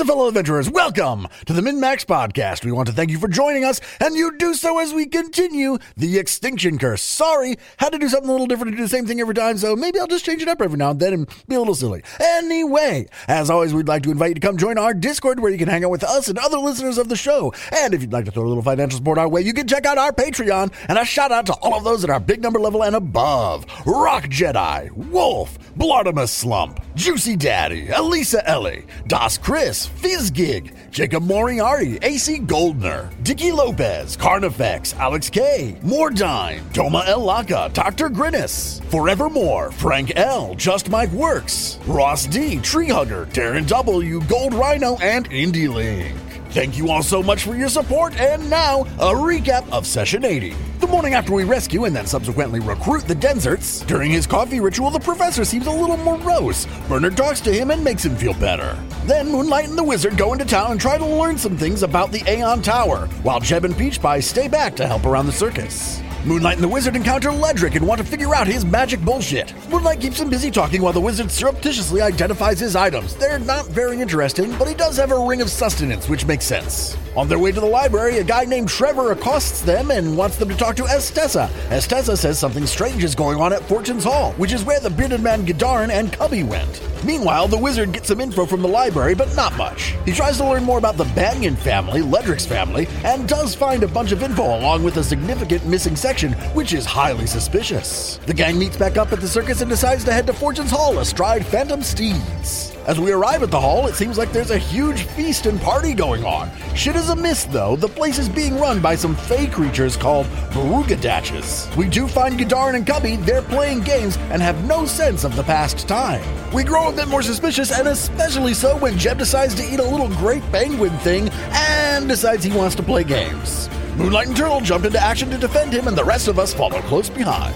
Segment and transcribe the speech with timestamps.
[0.00, 2.64] So, fellow adventurers, welcome to the MinMax Podcast.
[2.64, 5.76] We want to thank you for joining us, and you do so as we continue
[5.94, 7.02] the Extinction Curse.
[7.02, 9.58] Sorry, had to do something a little different to do the same thing every time,
[9.58, 11.74] so maybe I'll just change it up every now and then and be a little
[11.74, 12.02] silly.
[12.18, 15.58] Anyway, as always, we'd like to invite you to come join our Discord where you
[15.58, 17.52] can hang out with us and other listeners of the show.
[17.70, 19.84] And if you'd like to throw a little financial support our way, you can check
[19.84, 20.72] out our Patreon.
[20.88, 23.66] And a shout out to all of those at our big number level and above
[23.84, 32.38] Rock Jedi, Wolf, Blartimus Slump, Juicy Daddy, Elisa Ellie, Das Chris, Fizzgig, Jacob Moriarty, AC
[32.38, 38.08] Goldner, Dicky Lopez, Carnifex, Alex K, Mordine, Doma El Laka, Dr.
[38.08, 44.96] Grinnis, Forevermore, Frank L, Just Mike Works, Ross D, Tree Hugger, Darren W, Gold Rhino,
[44.96, 46.29] and Indie Link.
[46.50, 50.52] Thank you all so much for your support, and now a recap of Session 80.
[50.80, 54.90] The morning after we rescue and then subsequently recruit the Denzerts, during his coffee ritual,
[54.90, 56.66] the professor seems a little morose.
[56.88, 58.76] Bernard talks to him and makes him feel better.
[59.04, 62.10] Then Moonlight and the Wizard go into town and try to learn some things about
[62.10, 66.02] the Aeon Tower, while Jeb and Peach Pie stay back to help around the circus.
[66.24, 69.54] Moonlight and the Wizard encounter Ledric and want to figure out his magic bullshit.
[69.70, 73.14] Moonlight keeps him busy talking while the Wizard surreptitiously identifies his items.
[73.14, 76.96] They're not very interesting, but he does have a ring of sustenance, which makes sense.
[77.16, 80.48] On their way to the library, a guy named Trevor accosts them and wants them
[80.50, 81.48] to talk to Estessa.
[81.70, 85.22] Estessa says something strange is going on at Fortune's Hall, which is where the bearded
[85.22, 86.82] man Gadarin and Cubby went.
[87.02, 89.94] Meanwhile, the wizard gets some info from the library, but not much.
[90.04, 93.88] He tries to learn more about the Banyan family, Ledric's family, and does find a
[93.88, 98.18] bunch of info along with a significant missing section, which is highly suspicious.
[98.26, 100.98] The gang meets back up at the circus and decides to head to Fortune's Hall
[100.98, 102.74] astride Phantom Steeds.
[102.84, 105.94] As we arrive at the hall, it seems like there's a huge feast and party
[105.94, 106.50] going on.
[106.74, 107.76] Shit is amiss, though.
[107.76, 111.76] The place is being run by some fey creatures called Barugadachas.
[111.76, 115.44] We do find Gadarin and Cubby, they're playing games and have no sense of the
[115.44, 116.24] past time.
[116.52, 119.84] We grow a bit more suspicious, and especially so when Jeb decides to eat a
[119.84, 123.68] little great penguin thing and decides he wants to play games.
[123.96, 126.80] Moonlight and Turtle jumped into action to defend him, and the rest of us follow
[126.82, 127.54] close behind.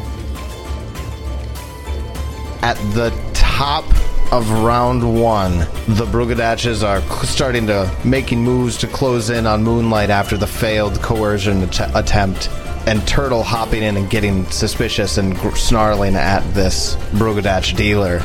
[2.63, 3.85] At the top
[4.33, 10.11] of round one, the Brugadachas are starting to making moves to close in on Moonlight
[10.11, 12.49] after the failed coercion att- attempt,
[12.87, 18.23] and Turtle hopping in and getting suspicious and gr- snarling at this Brugadach dealer.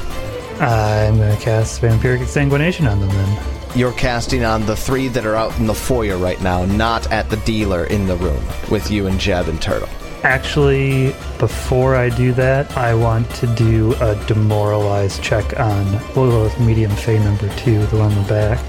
[0.59, 3.37] I'm gonna cast Vampiric Exsanguination on them then.
[3.75, 7.29] You're casting on the three that are out in the foyer right now, not at
[7.29, 9.87] the dealer in the room with you and Jeb and Turtle.
[10.23, 15.85] Actually, before I do that, I want to do a demoralize check on
[16.15, 18.59] we'll go with medium fey number two, the one in the back.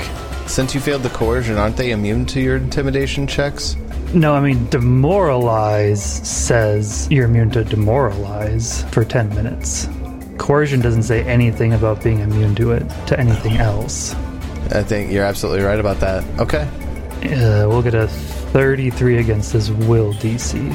[0.47, 3.77] Since you failed the coercion, aren't they immune to your intimidation checks?
[4.13, 9.89] No, I mean demoralize says you're immune to demoralize for ten minutes.
[10.37, 14.15] Coercion doesn't say anything about being immune to it to anything else.
[14.73, 16.25] I think you're absolutely right about that.
[16.41, 16.69] Okay.
[17.23, 20.73] Uh, we'll get a 33 against his will DC.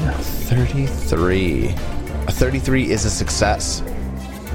[0.48, 1.68] 33.
[1.68, 3.82] A 33 is a success.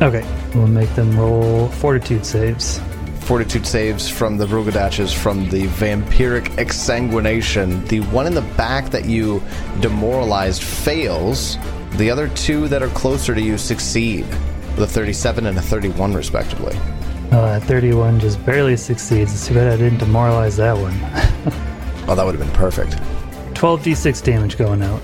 [0.02, 0.26] Okay,
[0.56, 2.80] we'll make them roll fortitude saves.
[3.22, 7.88] Fortitude saves from the Brugadachas from the Vampiric Exsanguination.
[7.88, 9.44] The one in the back that you
[9.80, 11.58] demoralized fails.
[11.98, 14.26] The other two that are closer to you succeed.
[14.76, 16.76] The 37 and a 31, respectively.
[17.32, 19.34] Uh, 31 just barely succeeds.
[19.34, 20.94] It's too bad I didn't demoralize that one.
[22.08, 22.94] Oh, that would have been perfect.
[23.54, 25.02] 12d6 damage going out.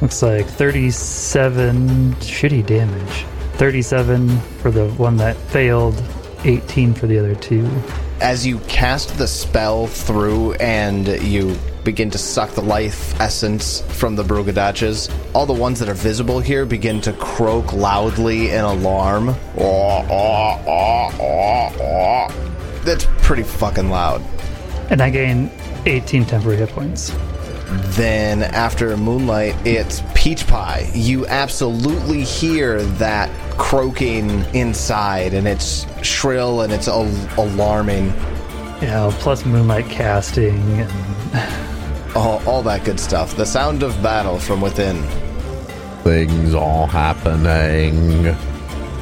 [0.00, 3.24] Looks like 37 shitty damage.
[3.54, 6.00] 37 for the one that failed,
[6.44, 7.68] 18 for the other two.
[8.20, 11.54] As you cast the spell through and you
[11.88, 16.38] begin to suck the life essence from the Brugadachas, all the ones that are visible
[16.38, 19.28] here begin to croak loudly in alarm.
[22.84, 24.22] That's pretty fucking loud.
[24.90, 25.50] And I gain
[25.86, 27.10] 18 temporary hit points.
[27.96, 30.90] Then after Moonlight, it's Peach Pie.
[30.92, 37.08] You absolutely hear that croaking inside, and it's shrill and it's al-
[37.38, 38.08] alarming.
[38.82, 41.67] Yeah, plus moonlight casting and
[42.14, 43.36] All, all that good stuff.
[43.36, 45.02] The sound of battle from within.
[46.02, 48.26] Things all happening.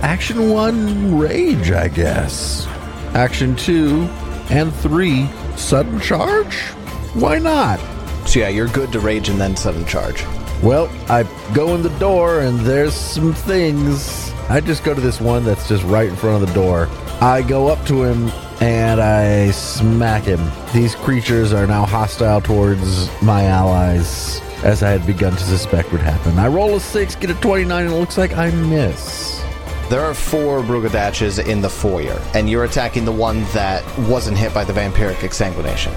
[0.02, 2.66] Action 1, Rage, I guess.
[3.14, 4.08] Action 2
[4.50, 6.56] and 3, Sudden Charge?
[7.14, 7.80] Why not?
[8.26, 10.24] So yeah, you're good to rage and then sudden charge.
[10.62, 11.22] Well, I
[11.54, 14.32] go in the door and there's some things.
[14.48, 16.88] I just go to this one that's just right in front of the door.
[17.20, 18.30] I go up to him
[18.60, 20.40] and I smack him.
[20.72, 26.00] These creatures are now hostile towards my allies, as I had begun to suspect would
[26.00, 26.38] happen.
[26.38, 29.42] I roll a 6, get a 29, and it looks like I miss.
[29.88, 34.52] There are four Brughadatches in the foyer, and you're attacking the one that wasn't hit
[34.52, 35.92] by the vampiric exsanguination.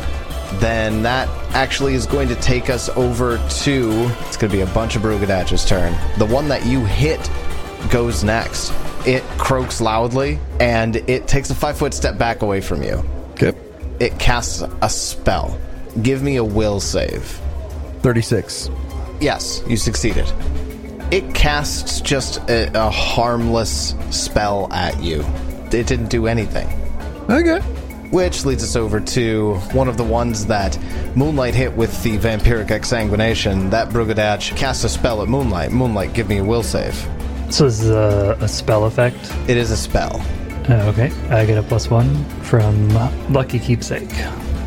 [0.60, 3.92] Then that actually is going to take us over to.
[4.28, 5.96] It's going to be a bunch of Brugadaches' turn.
[6.18, 7.30] The one that you hit
[7.90, 8.74] goes next.
[9.06, 13.04] It croaks loudly, and it takes a five foot step back away from you.
[13.31, 13.54] Okay.
[14.00, 15.57] It casts a spell.
[16.01, 17.24] Give me a will save.
[18.01, 18.69] 36.
[19.19, 20.31] Yes, you succeeded.
[21.12, 25.25] It casts just a, a harmless spell at you.
[25.72, 26.68] It didn't do anything.
[27.30, 27.60] Okay.
[28.12, 30.78] Which leads us over to one of the ones that
[31.16, 33.69] Moonlight hit with the vampiric exsanguination.
[33.72, 35.72] That Brughadatch cast a spell at Moonlight.
[35.72, 36.95] Moonlight, give me a will save.
[37.51, 39.18] So this is a, a spell effect.
[39.48, 40.22] It is a spell.
[40.69, 42.90] Uh, okay, I get a plus one from
[43.34, 44.12] Lucky Keepsake.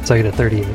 [0.05, 0.67] So I get a 38.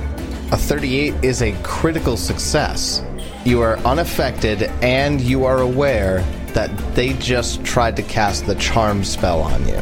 [0.52, 3.04] A 38 is a critical success.
[3.44, 6.22] You are unaffected and you are aware
[6.54, 9.82] that they just tried to cast the charm spell on you.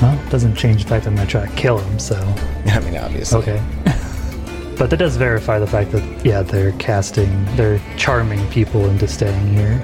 [0.00, 2.16] Well, doesn't change the fact that I'm to try to kill him, so.
[2.66, 3.38] I mean, obviously.
[3.40, 3.62] Okay.
[4.78, 9.54] but that does verify the fact that, yeah, they're casting, they're charming people into staying
[9.54, 9.82] here.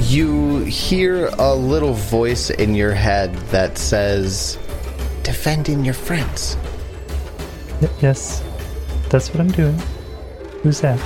[0.00, 4.58] You hear a little voice in your head that says,
[5.22, 6.56] Defending your friends.
[8.00, 8.42] Yes,
[9.10, 9.78] that's what I'm doing.
[10.62, 10.98] Who's that?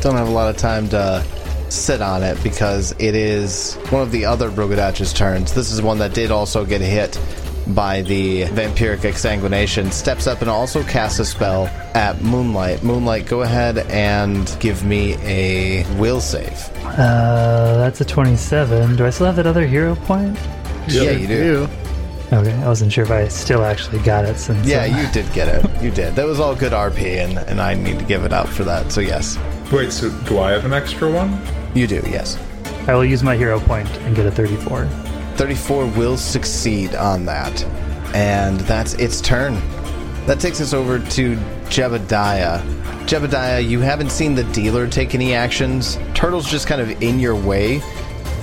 [0.00, 1.24] Don't have a lot of time to
[1.70, 5.54] sit on it because it is one of the other Brughadatch's turns.
[5.54, 7.18] This is one that did also get hit
[7.68, 9.92] by the vampiric exsanguination.
[9.92, 12.82] Steps up and also casts a spell at Moonlight.
[12.82, 16.70] Moonlight, go ahead and give me a will save.
[16.84, 18.96] Uh, that's a 27.
[18.96, 20.38] Do I still have that other hero point?
[20.88, 21.68] Yeah, you do.
[22.32, 24.66] Okay, I wasn't sure if I still actually got it since.
[24.66, 25.82] Yeah, uh, you did get it.
[25.82, 26.14] You did.
[26.16, 28.90] That was all good RP, and, and I need to give it up for that.
[28.90, 29.38] So, yes,
[29.72, 31.40] Wait, so do I have an extra one?
[31.74, 32.38] you do, yes.
[32.86, 34.88] I will use my hero point and get a 34.
[35.36, 37.64] 34 will succeed on that.
[38.14, 39.54] And that's its turn.
[40.26, 41.36] That takes us over to
[41.66, 42.62] Jebediah.
[43.06, 45.98] Jebediah, you haven't seen the dealer take any actions.
[46.14, 47.82] Turtle's just kind of in your way.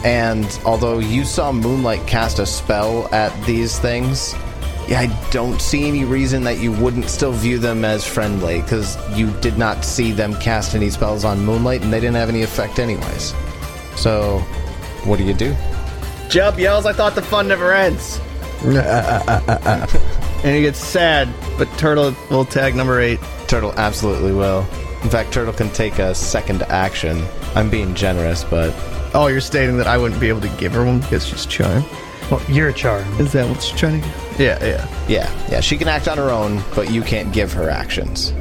[0.04, 4.36] And although you saw Moonlight cast a spell at these things,
[4.90, 9.32] I don't see any reason that you wouldn't still view them as friendly, because you
[9.40, 12.78] did not see them cast any spells on Moonlight, and they didn't have any effect
[12.78, 13.34] anyways.
[13.96, 14.40] So,
[15.06, 15.56] what do you do?
[16.32, 18.20] Jub yells, I thought the fun never ends.
[18.64, 23.20] and he gets sad, but Turtle will tag number eight.
[23.48, 24.62] Turtle absolutely will.
[25.04, 27.24] In fact, Turtle can take a second action.
[27.56, 28.74] I'm being generous, but
[29.14, 31.86] Oh, you're stating that I wouldn't be able to give her one because she's charmed.
[32.30, 33.20] Well, you're charmed.
[33.20, 34.44] Is that what you're trying to do?
[34.44, 34.88] Yeah, yeah.
[35.10, 38.32] yeah, yeah, she can act on her own, but you can't give her actions.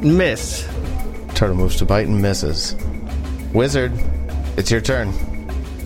[0.00, 0.66] Miss.
[1.34, 2.74] Turtle moves to bite and misses.
[3.52, 3.92] Wizard,
[4.56, 5.12] it's your turn.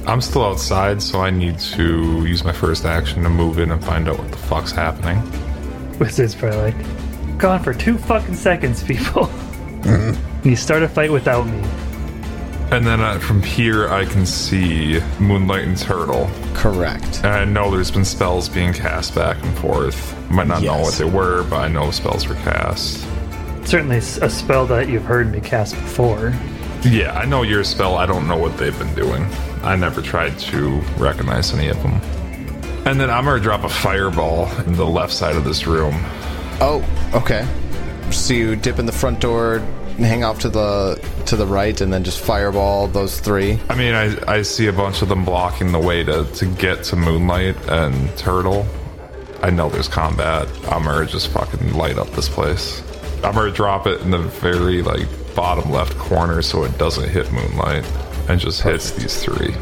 [0.06, 3.84] I'm still outside, so I need to use my first action to move in and
[3.84, 5.22] find out what the fuck's happening.
[5.98, 9.30] Wizard's probably like, gone for two fucking seconds, people.
[10.44, 11.62] you start a fight without me.
[12.72, 16.30] And then uh, from here, I can see Moonlight and Turtle.
[16.54, 17.18] Correct.
[17.18, 20.18] And I know there's been spells being cast back and forth.
[20.30, 23.06] Might not know what they were, but I know spells were cast.
[23.66, 26.32] Certainly a spell that you've heard me cast before.
[26.84, 27.96] Yeah, I know your spell.
[27.96, 29.24] I don't know what they've been doing.
[29.62, 32.00] I never tried to recognize any of them.
[32.84, 35.94] And then I'm gonna drop a fireball in the left side of this room.
[36.60, 36.84] Oh,
[37.14, 37.46] okay.
[38.10, 39.60] So you dip in the front door,
[39.98, 43.60] hang off to the to the right, and then just fireball those three.
[43.70, 46.82] I mean, I, I see a bunch of them blocking the way to, to get
[46.84, 48.66] to Moonlight and Turtle.
[49.42, 50.48] I know there's combat.
[50.68, 52.82] I'm gonna just fucking light up this place.
[53.22, 57.30] I'm gonna drop it in the very like bottom left corner so it doesn't hit
[57.32, 57.84] Moonlight
[58.28, 59.54] and just hits these three.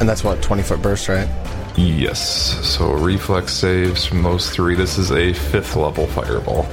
[0.00, 1.28] And that's what, 20 foot burst, right?
[1.76, 2.20] Yes.
[2.66, 4.74] So reflex saves from those three.
[4.74, 6.66] This is a fifth level fireball.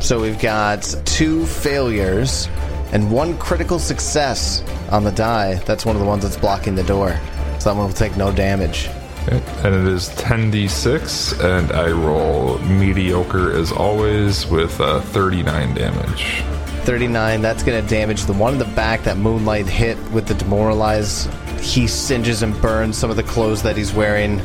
[0.00, 2.48] So we've got two failures
[2.92, 5.54] and one critical success on the die.
[5.66, 7.18] That's one of the ones that's blocking the door.
[7.58, 8.88] So that one will take no damage.
[9.28, 16.44] And it is 10d6, and I roll mediocre as always with uh, 39 damage.
[16.86, 20.34] 39, that's going to damage the one in the back that Moonlight hit with the
[20.34, 21.24] demoralize.
[21.60, 24.38] He singes and burns some of the clothes that he's wearing.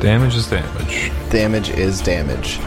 [0.00, 1.12] Damage is damage.
[1.30, 2.58] Damage is damage.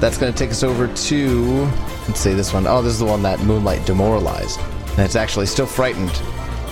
[0.00, 1.70] That's going to take us over to.
[2.08, 2.66] Let's see this one.
[2.66, 4.58] Oh, this is the one that Moonlight demoralized.
[4.90, 6.20] And it's actually still frightened.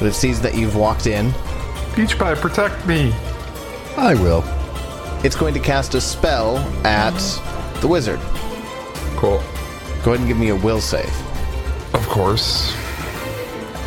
[0.01, 1.33] But it sees that you've walked in.
[1.95, 3.13] Peach Pie, protect me!
[3.97, 4.43] I will.
[5.25, 7.17] It's going to cast a spell at
[7.81, 8.19] the wizard.
[9.15, 9.39] Cool.
[10.03, 11.15] Go ahead and give me a will save.
[12.15, 12.73] Of course.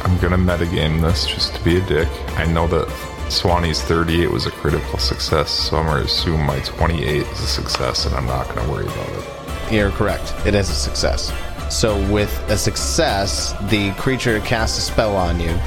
[0.03, 2.09] I'm gonna metagame this just to be a dick.
[2.31, 2.89] I know that
[3.29, 7.47] Swanee's 38 was a critical success, so I'm going to assume my 28 is a
[7.47, 9.71] success and I'm not going to worry about it.
[9.71, 10.33] You're correct.
[10.45, 11.31] It is a success.
[11.73, 15.57] So, with a success, the creature casts a spell on you.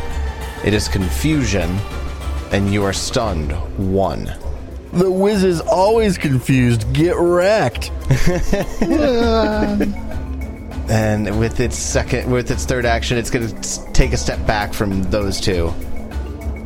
[0.62, 1.78] It is confusion,
[2.52, 3.52] and you are stunned.
[3.78, 4.34] One.
[4.92, 6.92] The whiz is always confused.
[6.92, 7.90] Get wrecked.
[10.90, 14.74] And with its second, with its third action, it's going to take a step back
[14.74, 15.68] from those two,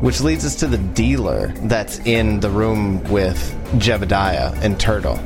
[0.00, 3.38] which leads us to the dealer that's in the room with
[3.74, 5.18] Jebediah and Turtle.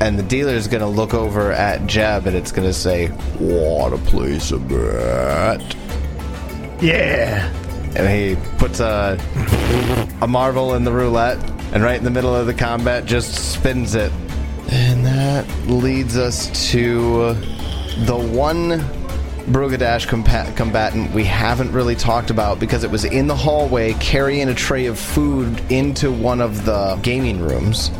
[0.00, 3.10] And the dealer is going to look over at Jeb, and it's going to say,
[3.40, 5.76] "Want to place a bet?"
[6.80, 7.52] Yeah.
[7.96, 9.18] And he puts a
[10.20, 11.38] a marble in the roulette,
[11.72, 14.12] and right in the middle of the combat, just spins it.
[14.70, 17.34] And that leads us to
[18.06, 18.80] the one
[19.48, 24.50] Brugadash compa- combatant we haven't really talked about because it was in the hallway carrying
[24.50, 27.90] a tray of food into one of the gaming rooms.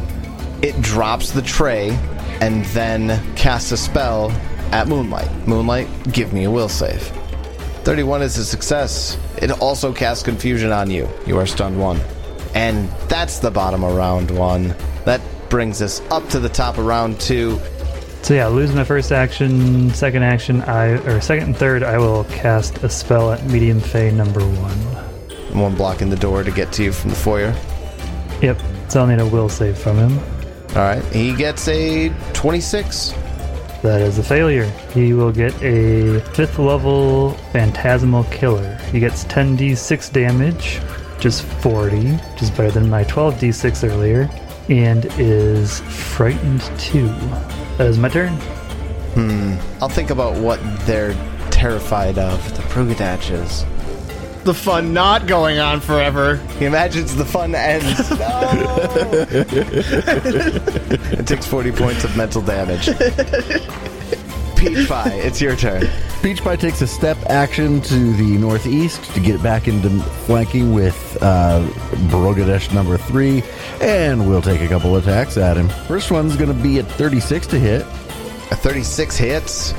[0.60, 1.90] It drops the tray
[2.40, 4.30] and then casts a spell
[4.72, 5.30] at Moonlight.
[5.48, 7.02] Moonlight, give me a will save.
[7.84, 9.18] 31 is a success.
[9.40, 11.08] It also casts confusion on you.
[11.26, 12.00] You are stunned one.
[12.54, 14.74] And that's the bottom of round one.
[15.06, 17.58] That brings us up to the top of round two.
[18.28, 22.24] So yeah, lose my first action, second action, I or second and third, I will
[22.24, 24.76] cast a spell at medium fey number one.
[25.58, 27.56] One blocking the door to get to you from the foyer.
[28.42, 30.18] Yep, so I'll need a will save from him.
[30.76, 31.02] All right.
[31.06, 33.14] He gets a 26.
[33.82, 34.70] That is a failure.
[34.92, 38.74] He will get a fifth level phantasmal killer.
[38.92, 40.80] He gets 10d6 damage,
[41.18, 44.28] just 40, which is better than my 12d6 earlier,
[44.68, 47.08] and is frightened 2.
[47.78, 48.34] That is my turn.
[49.14, 49.54] Hmm.
[49.80, 51.14] I'll think about what they're
[51.50, 52.56] terrified of.
[52.56, 53.64] The Prugadachs.
[54.42, 56.36] The fun not going on forever.
[56.58, 58.10] He imagines the fun ends.
[58.10, 58.16] No!
[61.18, 62.86] it takes 40 points of mental damage.
[64.56, 65.88] Peach Pie, it's your turn.
[66.22, 69.88] Peach Pie takes a step action to the northeast to get back into
[70.26, 71.64] flanking with uh,
[72.10, 73.44] Brogadesh number three,
[73.80, 75.68] and we'll take a couple attacks at him.
[75.86, 77.82] First one's going to be at 36 to hit.
[78.50, 79.72] A 36 hits.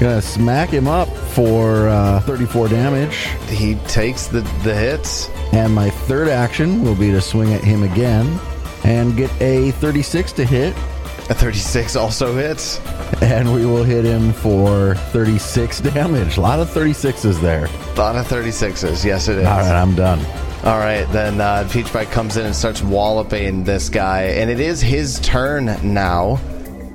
[0.00, 3.14] Gonna smack him up for uh, 34 damage.
[3.48, 5.28] He takes the, the hits.
[5.52, 8.40] And my third action will be to swing at him again
[8.82, 10.74] and get a 36 to hit.
[11.30, 12.80] A 36 also hits.
[13.22, 16.36] And we will hit him for 36 damage.
[16.36, 17.64] A lot of 36s there.
[17.66, 19.04] A lot of 36s.
[19.04, 19.46] Yes, it is.
[19.46, 20.18] All right, I'm done.
[20.64, 24.60] All right, then uh, Peach Pie comes in and starts walloping this guy, and it
[24.60, 26.36] is his turn now.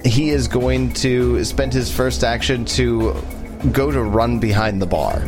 [0.04, 3.14] He is going to spend his first action to
[3.72, 5.22] go to run behind the bar.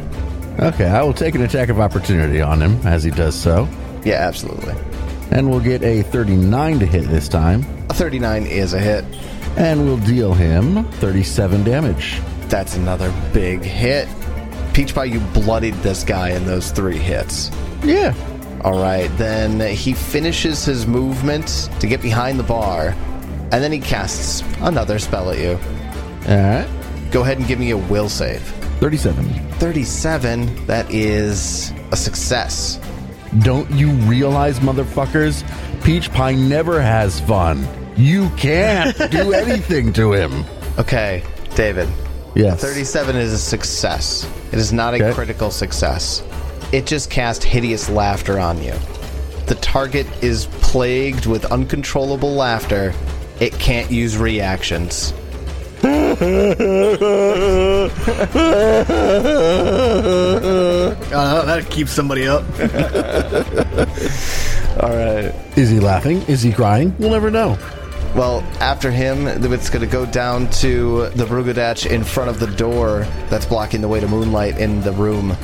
[0.59, 3.67] Okay, I will take an attack of opportunity on him as he does so.
[4.03, 4.73] Yeah, absolutely.
[5.31, 7.65] And we'll get a 39 to hit this time.
[7.89, 9.05] A 39 is a hit.
[9.57, 12.21] And we'll deal him 37 damage.
[12.47, 14.07] That's another big hit.
[14.73, 17.51] Peach Pie, you bloodied this guy in those three hits.
[17.83, 18.13] Yeah.
[18.63, 22.89] All right, then he finishes his movement to get behind the bar,
[23.51, 25.59] and then he casts another spell at you.
[26.29, 26.67] All right.
[27.11, 28.41] Go ahead and give me a will save.
[28.79, 29.25] 37.
[29.53, 32.79] 37, that is a success.
[33.39, 35.43] Don't you realize, motherfuckers?
[35.83, 37.65] Peach Pie never has fun.
[37.95, 40.43] You can't do anything to him.
[40.77, 41.23] Okay,
[41.55, 41.87] David.
[42.35, 42.61] Yes.
[42.61, 44.29] 37 is a success.
[44.51, 45.13] It is not a Okay.
[45.13, 46.23] critical success.
[46.71, 48.73] It just cast hideous laughter on you.
[49.47, 52.93] The target is plagued with uncontrollable laughter.
[53.41, 55.13] It can't use reactions.
[61.13, 62.43] Uh, that keeps somebody up.
[64.83, 65.33] All right.
[65.57, 66.21] Is he laughing?
[66.23, 66.95] Is he crying?
[66.97, 67.57] We'll never know.
[68.15, 72.47] Well, after him, it's going to go down to the Brughadatch in front of the
[72.47, 75.35] door that's blocking the way to Moonlight in the room.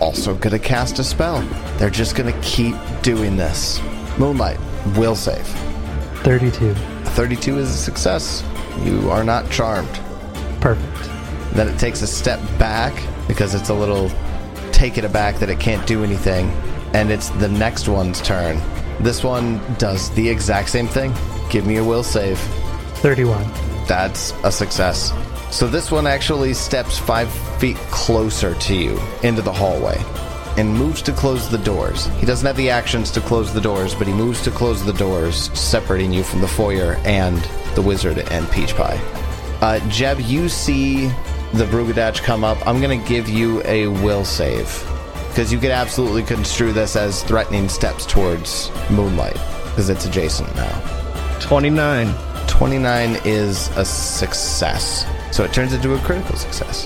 [0.00, 1.40] Also going to cast a spell.
[1.76, 3.80] They're just going to keep doing this.
[4.18, 4.58] Moonlight
[4.96, 5.46] will save.
[6.22, 6.74] 32.
[7.14, 8.42] 32 is a success.
[8.82, 10.00] You are not charmed.
[10.60, 11.10] Perfect.
[11.54, 12.92] Then it takes a step back
[13.28, 14.10] because it's a little
[14.72, 16.50] taken aback that it can't do anything.
[16.92, 18.60] And it's the next one's turn.
[18.98, 21.14] This one does the exact same thing.
[21.50, 22.38] Give me a will save.
[22.96, 23.44] 31.
[23.86, 25.12] That's a success.
[25.52, 30.02] So this one actually steps five feet closer to you into the hallway
[30.56, 32.06] and moves to close the doors.
[32.18, 34.92] He doesn't have the actions to close the doors, but he moves to close the
[34.92, 37.38] doors, separating you from the foyer and
[37.74, 39.00] the wizard and Peach Pie.
[39.60, 41.08] Uh, Jeb, you see
[41.54, 42.58] the Brughadatch come up.
[42.66, 44.66] I'm going to give you a will save
[45.28, 51.38] because you could absolutely construe this as threatening steps towards Moonlight because it's adjacent now.
[51.40, 52.14] 29.
[52.46, 55.04] 29 is a success.
[55.32, 56.84] So it turns into a critical success.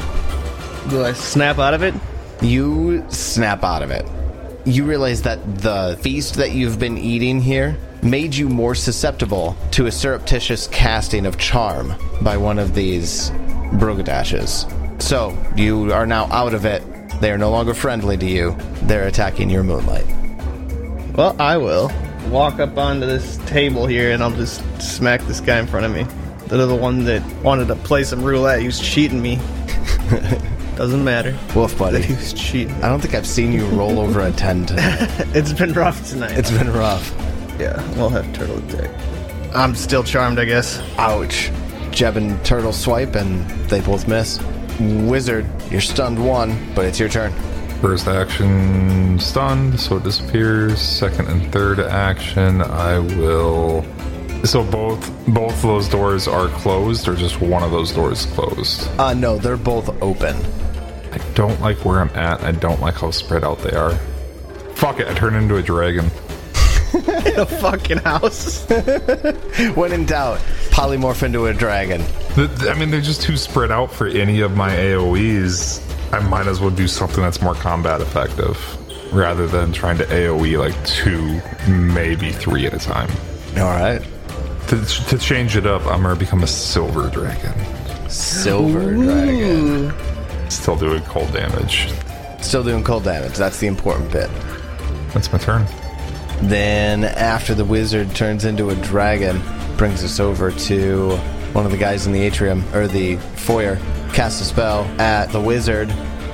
[0.89, 1.93] Do I snap out of it?
[2.41, 4.07] You snap out of it.
[4.65, 9.87] You realize that the feast that you've been eating here made you more susceptible to
[9.87, 13.31] a surreptitious casting of charm by one of these
[13.73, 15.03] Brogadashes.
[15.03, 16.83] So you are now out of it.
[17.21, 18.57] They are no longer friendly to you.
[18.83, 20.07] They're attacking your moonlight.
[21.15, 21.91] Well, I will.
[22.29, 25.93] Walk up onto this table here and I'll just smack this guy in front of
[25.93, 26.07] me.
[26.47, 29.41] The other one that wanted to play some roulette, he was cheating me.
[30.79, 31.37] Doesn't matter.
[31.57, 32.03] Wolf That buddy.
[32.03, 32.73] he was cheating.
[32.85, 35.11] I don't think I've seen you roll over a 10 tonight.
[35.35, 36.39] It's been rough tonight.
[36.39, 37.13] It's been rough.
[37.59, 38.89] yeah, we'll have turtle attack.
[39.57, 40.79] I'm still charmed, I guess.
[40.97, 41.51] Ouch.
[41.91, 44.41] Jeb and Turtle swipe, and they both miss.
[44.79, 47.33] Wizard, you're stunned one, but it's your turn.
[47.81, 50.81] First action stunned, so it disappears.
[50.81, 53.85] Second and third action, I will.
[54.45, 58.89] So both both of those doors are closed, or just one of those doors closed.
[59.01, 60.37] Uh, no, they're both open.
[61.39, 62.43] I don't like where I'm at.
[62.43, 63.95] I don't like how spread out they are.
[64.75, 66.07] Fuck it, I turn into a dragon.
[66.93, 67.01] In
[67.39, 68.67] a fucking house.
[69.77, 70.41] When in doubt,
[70.71, 72.03] polymorph into a dragon.
[72.37, 75.81] I mean, they're just too spread out for any of my AoEs.
[76.13, 78.59] I might as well do something that's more combat effective
[79.15, 81.41] rather than trying to AoE like two,
[81.71, 83.11] maybe three at a time.
[83.59, 84.03] All right.
[84.71, 87.55] To, to change it up, I'm gonna become a silver dragon.
[88.11, 89.95] Silver dragon.
[90.49, 91.93] Still doing cold damage.
[92.41, 93.37] Still doing cold damage.
[93.37, 94.31] That's the important bit.
[95.13, 95.67] That's my turn.
[96.43, 99.43] Then, after the wizard turns into a dragon,
[99.77, 101.17] brings us over to
[101.53, 103.77] one of the guys in the atrium, or the foyer,
[104.13, 105.89] casts a spell at the wizard.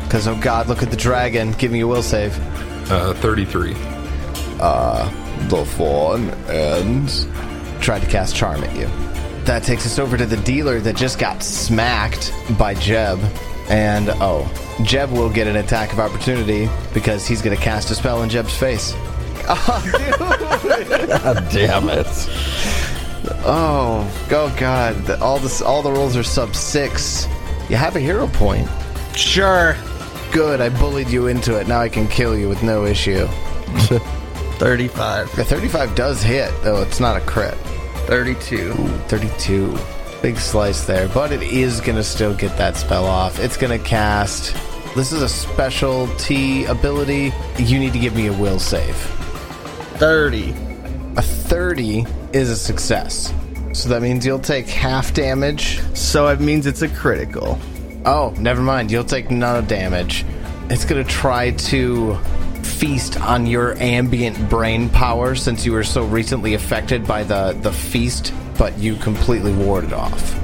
[0.04, 1.52] Because, oh god, look at the dragon.
[1.52, 2.38] Give me a will save.
[2.90, 3.74] Uh, 33.
[4.60, 5.10] Uh,
[5.48, 7.26] The fun ends.
[7.80, 8.86] Tried to cast charm at you.
[9.44, 13.18] That takes us over to the dealer that just got smacked by Jeb.
[13.68, 14.50] And oh,
[14.82, 18.28] Jeb will get an attack of opportunity because he's going to cast a spell in
[18.28, 18.92] Jeb's face.
[19.48, 19.82] Oh,
[20.88, 21.08] dude.
[21.08, 22.06] God damn it.
[23.46, 27.26] Oh, oh god, all this, all the rolls are sub six.
[27.68, 28.68] You have a hero point.
[29.14, 29.76] Sure.
[30.32, 31.68] Good, I bullied you into it.
[31.68, 33.26] Now I can kill you with no issue.
[34.58, 35.36] 35.
[35.36, 37.54] The 35 does hit, though it's not a crit.
[38.06, 38.72] 32.
[39.08, 39.78] 32.
[40.24, 43.38] Big slice there, but it is going to still get that spell off.
[43.38, 44.56] It's going to cast.
[44.96, 47.30] This is a specialty ability.
[47.58, 48.96] You need to give me a will save.
[49.98, 50.54] 30.
[51.18, 53.34] A 30 is a success.
[53.74, 55.82] So that means you'll take half damage.
[55.94, 57.58] So it means it's a critical.
[58.06, 58.90] Oh, never mind.
[58.90, 60.24] You'll take none of damage.
[60.70, 62.16] It's going to try to
[62.62, 67.72] feast on your ambient brain power since you were so recently affected by the, the
[67.74, 70.34] feast, but you completely warded off.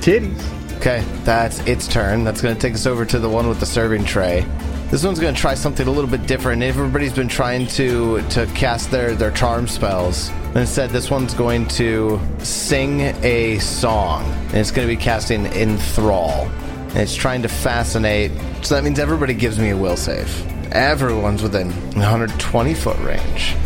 [0.00, 0.58] Titties.
[0.78, 2.22] Okay, that's its turn.
[2.22, 4.46] That's going to take us over to the one with the serving tray.
[4.90, 6.62] This one's going to try something a little bit different.
[6.62, 10.30] Everybody's been trying to to cast their their charm spells.
[10.54, 16.48] Instead, this one's going to sing a song, and it's going to be casting enthrall.
[16.90, 18.30] And it's trying to fascinate.
[18.62, 20.30] So that means everybody gives me a will save.
[20.72, 23.56] Everyone's within 120 foot range.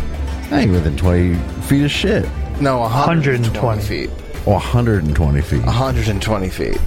[0.51, 2.25] I ain't within 20 feet of shit.
[2.63, 3.81] No, 120 120.
[3.81, 4.09] feet.
[4.47, 5.65] Oh, 120 feet.
[5.65, 6.77] 120 feet.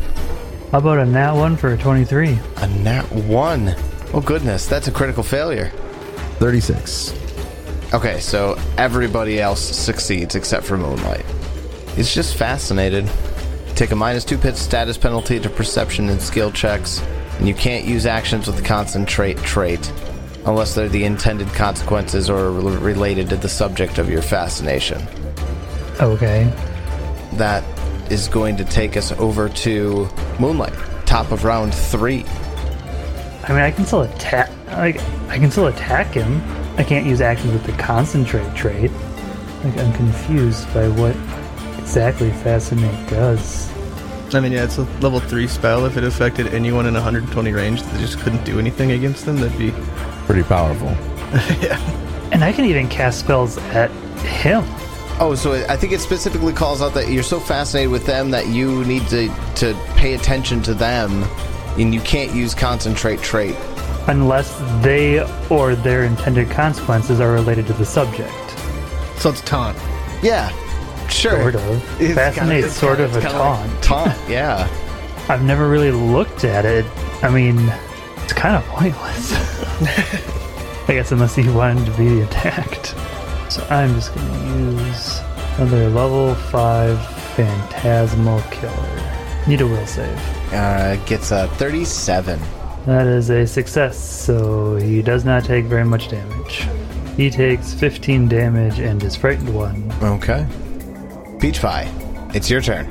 [0.72, 2.38] How about a nat one for a 23?
[2.56, 3.74] A nat one.
[4.14, 5.68] Oh goodness, that's a critical failure.
[6.38, 7.12] 36.
[7.92, 11.26] Okay, so everybody else succeeds except for Moonlight.
[11.94, 13.06] He's just fascinated.
[13.74, 17.02] Take a minus two pit status penalty to perception and skill checks,
[17.38, 19.92] and you can't use actions with the concentrate trait
[20.46, 25.06] unless they're the intended consequences or related to the subject of your fascination.
[26.00, 26.52] Okay.
[27.34, 27.64] That
[28.10, 30.74] is going to take us over to Moonlight,
[31.06, 32.24] top of round three.
[33.44, 34.50] I mean, I can still attack.
[34.68, 36.42] Like, I can still attack him.
[36.76, 38.90] I can't use actions with the concentrate trait.
[39.64, 41.16] Like, I'm confused by what
[41.78, 43.72] exactly fascinate does.
[44.34, 45.86] I mean, yeah, it's a level 3 spell.
[45.86, 49.56] If it affected anyone in 120 range that just couldn't do anything against them, that'd
[49.58, 49.72] be.
[50.26, 50.88] Pretty powerful.
[51.62, 51.78] yeah.
[52.32, 53.90] And I can even cast spells at
[54.22, 54.64] him.
[55.18, 58.48] Oh, so I think it specifically calls out that you're so fascinated with them that
[58.48, 61.22] you need to, to pay attention to them,
[61.78, 63.56] and you can't use concentrate trait.
[64.08, 68.30] Unless they or their intended consequences are related to the subject.
[69.18, 69.76] So it's taunt.
[70.22, 70.50] Yeah,
[71.08, 71.40] sure.
[71.50, 72.00] Sort of.
[72.00, 73.82] It's Fascinate's kinda- sort kinda- a it's kinda like taunt.
[73.82, 74.68] taunt, yeah.
[75.30, 76.84] I've never really looked at it.
[77.22, 77.58] I mean,
[78.22, 79.32] it's kind of pointless.
[80.88, 82.94] I guess unless he wanted to be attacked.
[83.56, 85.20] So I'm just going to use
[85.56, 89.44] another level 5 Phantasmal Killer.
[89.46, 90.52] Need a will save.
[90.52, 92.38] Uh, gets a 37.
[92.84, 96.68] That is a success, so he does not take very much damage.
[97.16, 99.92] He takes 15 damage and is frightened 1.
[100.02, 100.46] Okay.
[101.40, 101.90] Peach Pie,
[102.34, 102.86] it's your turn.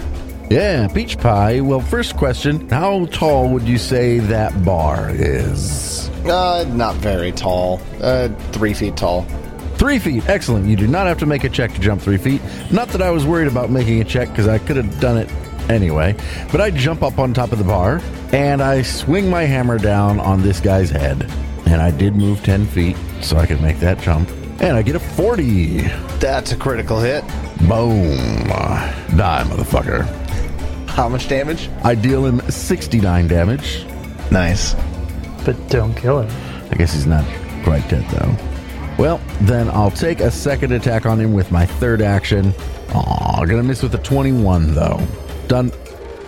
[0.49, 1.59] Yeah, peach pie.
[1.61, 6.09] Well, first question How tall would you say that bar is?
[6.25, 7.81] Uh, not very tall.
[8.01, 9.27] Uh, three feet tall.
[9.77, 10.27] Three feet.
[10.29, 10.67] Excellent.
[10.67, 12.41] You do not have to make a check to jump three feet.
[12.71, 15.29] Not that I was worried about making a check because I could have done it
[15.69, 16.15] anyway.
[16.51, 20.19] But I jump up on top of the bar and I swing my hammer down
[20.19, 21.29] on this guy's head.
[21.65, 24.29] And I did move 10 feet so I could make that jump.
[24.61, 25.81] And I get a 40.
[26.19, 27.23] That's a critical hit.
[27.67, 28.17] Boom.
[28.47, 30.05] Die, motherfucker.
[30.87, 31.69] How much damage?
[31.83, 33.85] I deal him 69 damage.
[34.31, 34.73] Nice.
[35.43, 36.69] But don't kill him.
[36.71, 37.25] I guess he's not
[37.63, 38.54] quite dead though.
[38.97, 42.53] Well, then I'll take a second attack on him with my third action.
[42.93, 45.05] Aw, gonna miss with a 21 though.
[45.47, 45.71] Done.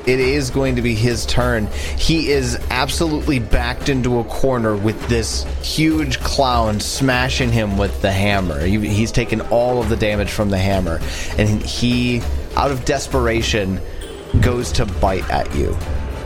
[0.06, 1.68] It is going to be his turn.
[1.98, 8.12] He is absolutely backed into a corner with this huge clown smashing him with the
[8.12, 8.62] hammer.
[8.62, 11.02] He, he's taken all of the damage from the hammer.
[11.38, 12.22] And he,
[12.56, 13.82] out of desperation,
[14.40, 15.78] goes to bite at you.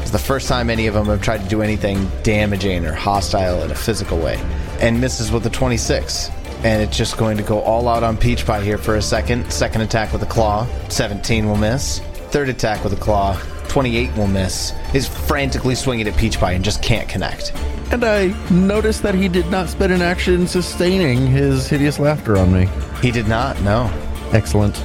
[0.01, 3.63] It's the first time any of them have tried to do anything damaging or hostile
[3.63, 4.39] in a physical way.
[4.81, 6.29] And misses with a 26.
[6.63, 9.51] And it's just going to go all out on Peach Pie here for a second.
[9.51, 10.67] Second attack with a claw.
[10.89, 11.99] 17 will miss.
[12.29, 13.39] Third attack with a claw.
[13.67, 14.73] 28 will miss.
[14.93, 17.53] Is frantically swinging at Peach Pie and just can't connect.
[17.91, 22.53] And I noticed that he did not spend an action sustaining his hideous laughter on
[22.53, 22.69] me.
[23.01, 23.91] He did not, no.
[24.33, 24.81] Excellent.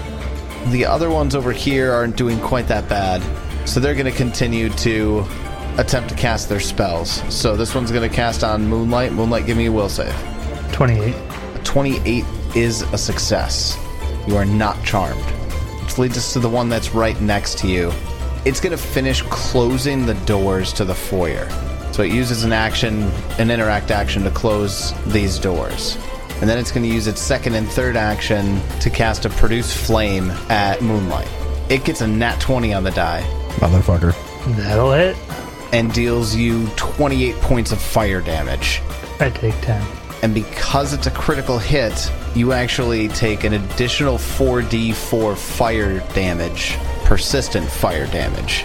[0.69, 3.23] The other ones over here aren't doing quite that bad.
[3.69, 5.25] So they're going to continue to
[5.79, 7.23] attempt to cast their spells.
[7.35, 9.13] So this one's going to cast on Moonlight.
[9.13, 10.15] Moonlight, give me a will save.
[10.73, 11.15] 28.
[11.55, 13.79] A 28 is a success.
[14.27, 15.21] You are not charmed.
[15.83, 17.93] Which leads us to the one that's right next to you.
[18.45, 21.49] It's going to finish closing the doors to the foyer.
[21.93, 25.97] So it uses an action, an interact action to close these doors.
[26.41, 29.75] And then it's going to use its second and third action to cast a produce
[29.75, 31.29] flame at Moonlight.
[31.71, 33.23] It gets a nat 20 on the die
[33.57, 34.15] Motherfucker.
[34.57, 35.17] That'll hit.
[35.77, 38.81] And deals you 28 points of fire damage.
[39.21, 39.87] I take 10.
[40.23, 47.69] And because it's a critical hit, you actually take an additional 4d4 fire damage, persistent
[47.71, 48.65] fire damage.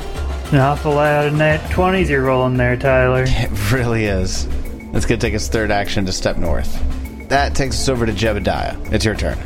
[0.53, 3.25] An awful lot of net 20s you're rolling there, Tyler.
[3.27, 4.45] It really is.
[4.93, 6.81] It's going to take its third action to step north.
[7.27, 8.93] That takes us over to Jebediah.
[8.93, 9.37] It's your turn.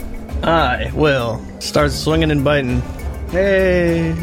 [0.44, 2.82] I will start swinging and biting.
[3.32, 4.14] Hey,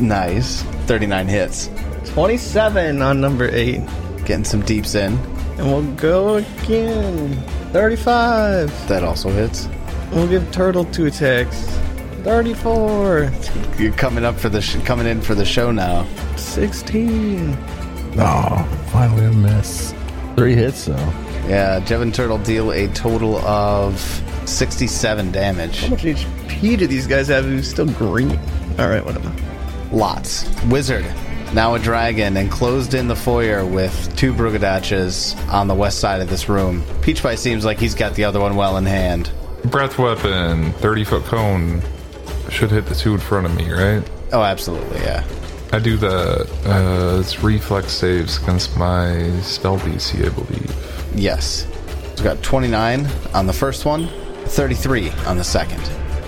[0.00, 0.62] Nice.
[0.86, 1.68] 39 hits.
[2.06, 3.80] 27 on number 8.
[4.24, 5.14] Getting some deeps in.
[5.58, 7.34] And we'll go again.
[7.72, 8.88] 35.
[8.88, 9.68] That also hits.
[10.12, 11.60] We'll give Turtle two attacks.
[12.22, 13.30] 34.
[13.78, 16.06] You're coming up for the sh- coming in for the show now.
[16.36, 17.56] 16.
[18.16, 19.92] Oh, finally a miss.
[20.36, 20.94] Three hits though.
[21.48, 24.00] Yeah, Jevin Turtle deal a total of
[24.46, 25.80] 67 damage.
[25.82, 28.30] How much HP do these guys have who's still green?
[28.78, 29.32] Alright, whatever.
[29.92, 30.48] Lots.
[30.66, 31.04] Wizard,
[31.54, 36.28] now a dragon, enclosed in the foyer with two Brughadatches on the west side of
[36.28, 36.82] this room.
[37.00, 39.30] Peach Pie seems like he's got the other one well in hand.
[39.64, 41.80] Breath weapon, 30 foot cone.
[42.50, 44.02] Should hit the two in front of me, right?
[44.32, 45.24] Oh, absolutely, yeah.
[45.72, 51.14] I do the uh, it's reflex saves against my spell DC, I believe.
[51.14, 51.66] Yes.
[52.16, 54.08] So we got 29 on the first one,
[54.46, 55.80] 33 on the second.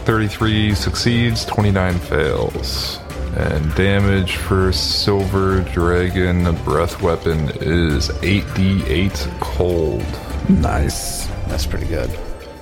[0.04, 2.98] 33 succeeds, 29 fails.
[3.36, 10.04] And damage for Silver Dragon breath weapon is 8d8 cold.
[10.48, 11.26] Nice.
[11.46, 12.10] That's pretty good.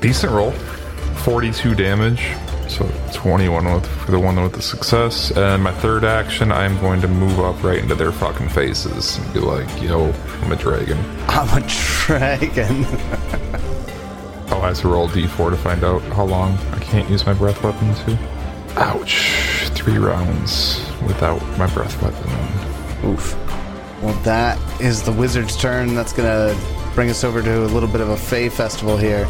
[0.00, 0.50] Decent roll.
[0.50, 2.26] 42 damage.
[2.68, 5.30] So 21 with, for the one with the success.
[5.30, 9.32] And my third action, I'm going to move up right into their fucking faces and
[9.32, 10.98] be like, yo, I'm a dragon.
[11.28, 12.84] I'm a dragon.
[14.50, 17.32] Oh, I have to roll d4 to find out how long I can't use my
[17.32, 18.18] breath weapon to.
[18.76, 19.63] Ouch.
[19.84, 23.10] Three rounds without my breath weapon.
[23.10, 23.36] Oof.
[24.02, 25.94] Well, that is the wizard's turn.
[25.94, 26.58] That's gonna
[26.94, 29.28] bring us over to a little bit of a Fey festival here.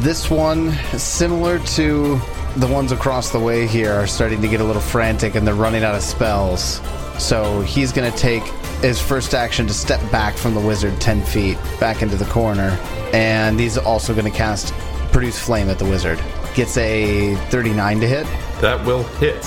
[0.00, 2.18] This one, similar to
[2.56, 5.54] the ones across the way here, are starting to get a little frantic and they're
[5.54, 6.80] running out of spells.
[7.18, 8.44] So he's gonna take
[8.80, 12.78] his first action to step back from the wizard 10 feet back into the corner.
[13.12, 14.72] And he's also gonna cast
[15.12, 16.18] Produce Flame at the wizard.
[16.54, 18.26] Gets a 39 to hit
[18.62, 19.44] That will hit.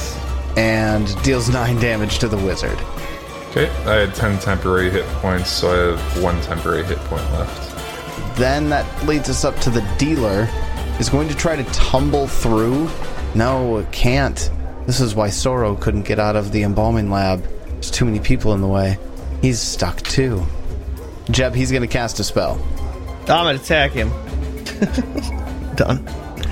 [0.57, 2.79] And deals 9 damage to the wizard.
[3.49, 8.37] Okay, I had 10 temporary hit points, so I have one temporary hit point left.
[8.37, 10.47] then that leads us up to the dealer.
[10.99, 12.89] Is going to try to tumble through.
[13.33, 14.51] No, it can't.
[14.85, 17.43] This is why Soro couldn't get out of the embalming lab.
[17.67, 18.97] There's too many people in the way.
[19.41, 20.45] He's stuck too.
[21.31, 22.61] Jeb, he's going to cast a spell.
[23.21, 24.09] I'm gonna attack him.
[25.75, 26.03] Done.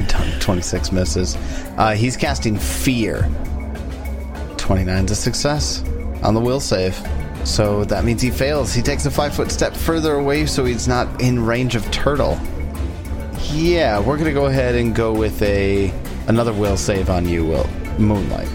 [0.08, 0.40] Done.
[0.40, 1.36] 26 misses.
[1.78, 3.30] Uh, he's casting Fear.
[4.72, 5.84] 29's a success
[6.24, 6.96] on the will save.
[7.44, 8.74] So that means he fails.
[8.74, 12.40] He takes a five foot step further away so he's not in range of Turtle.
[13.54, 15.92] Yeah, we're gonna go ahead and go with a
[16.28, 18.48] another will save on you, Will Moonlight.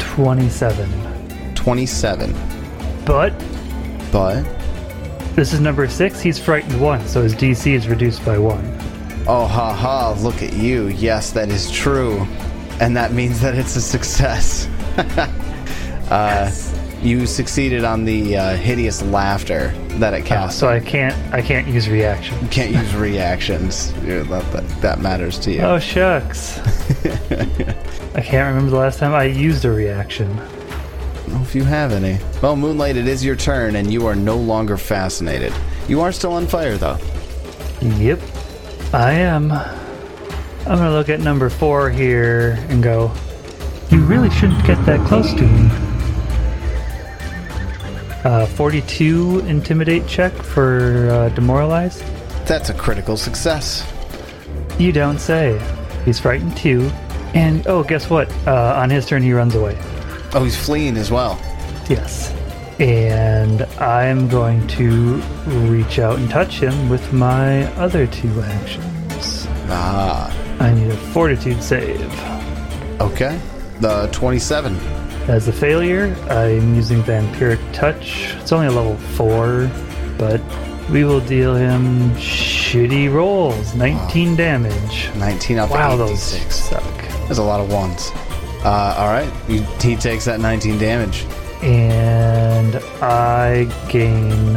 [0.00, 1.54] 27.
[1.54, 2.34] 27.
[3.06, 3.30] But
[4.12, 4.42] But
[5.34, 6.20] this is number six.
[6.20, 8.64] He's frightened one, so his DC is reduced by one.
[9.28, 10.88] oh ha ha, look at you.
[10.88, 12.26] Yes, that is true.
[12.80, 14.68] And that means that it's a success.
[16.10, 16.50] uh,
[17.02, 20.58] you succeeded on the uh, hideous laughter that it Uh, cast.
[20.58, 22.38] so I can't I can't use reaction.
[22.42, 23.92] You can't use reactions.
[24.04, 25.60] Yeah, that, that, that matters to you.
[25.60, 26.58] Oh shucks.
[28.14, 30.34] I can't remember the last time I used a reaction.
[30.36, 32.18] don't know if you have any.
[32.42, 35.52] Well, Moonlight, it is your turn, and you are no longer fascinated.
[35.88, 36.96] You are still on fire, though.
[37.82, 38.20] Yep,
[38.94, 39.52] I am.
[39.52, 43.12] I'm gonna look at number four here and go.
[43.90, 45.70] You really shouldn't get that close to me.
[48.24, 52.02] Uh, 42 intimidate check for uh, demoralized.
[52.46, 53.86] That's a critical success.
[54.78, 55.60] You don't say.
[56.04, 56.90] He's frightened too.
[57.34, 58.30] And oh, guess what?
[58.46, 59.78] Uh, on his turn, he runs away.
[60.34, 61.38] Oh, he's fleeing as well.
[61.88, 62.32] Yes.
[62.80, 65.16] And I'm going to
[65.68, 69.46] reach out and touch him with my other two actions.
[69.68, 72.00] Ah, I need a fortitude save.
[73.00, 73.40] okay.
[73.80, 74.76] The 27.
[75.28, 78.34] As a failure, I'm using Vampiric Touch.
[78.36, 79.70] It's only a level 4,
[80.18, 80.40] but
[80.90, 83.74] we will deal him shitty rolls.
[83.74, 85.10] 19 damage.
[85.16, 86.54] 19 off Wow, of those 86.
[86.54, 86.82] suck.
[87.24, 88.10] There's a lot of ones.
[88.64, 89.30] Uh, all right.
[89.48, 91.26] You, he takes that 19 damage.
[91.62, 94.52] And I gain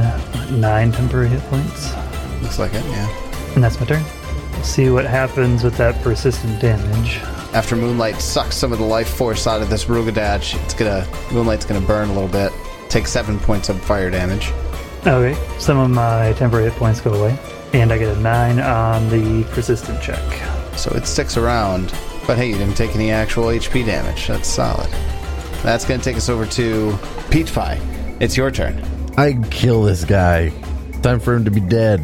[0.60, 1.91] 9 temporary hit points.
[2.41, 3.53] Looks like it, yeah.
[3.55, 4.03] And that's my turn.
[4.63, 7.17] See what happens with that persistent damage.
[7.54, 11.65] After Moonlight sucks some of the life force out of this Rugadach, it's gonna Moonlight's
[11.65, 12.52] gonna burn a little bit.
[12.89, 14.52] Take seven points of fire damage.
[15.08, 17.38] Okay, some of my temporary hit points go away.
[17.74, 20.19] And I get a 9 on the persistent check.
[20.76, 21.93] So it sticks around.
[22.28, 24.28] But hey, you didn't take any actual HP damage.
[24.28, 24.89] That's solid.
[25.63, 26.98] That's gonna take us over to
[27.30, 27.80] Peach Pie.
[28.19, 28.84] It's your turn.
[29.17, 30.50] I kill this guy.
[31.02, 32.00] Time for him to be dead.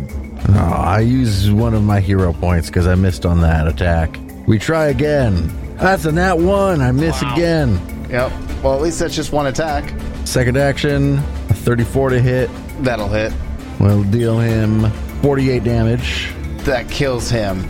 [0.50, 4.20] Oh, I use one of my hero points because I missed on that attack.
[4.48, 5.52] We try again.
[5.78, 6.82] That's a nat one.
[6.82, 7.80] I miss again.
[8.10, 8.32] Yep.
[8.64, 9.94] Well, at least that's just one attack.
[10.26, 11.18] Second action,
[11.50, 12.50] a 34 to hit.
[12.82, 13.34] That'll hit.
[13.80, 14.90] We'll deal him
[15.22, 16.34] 48 damage.
[16.60, 17.68] That kills him.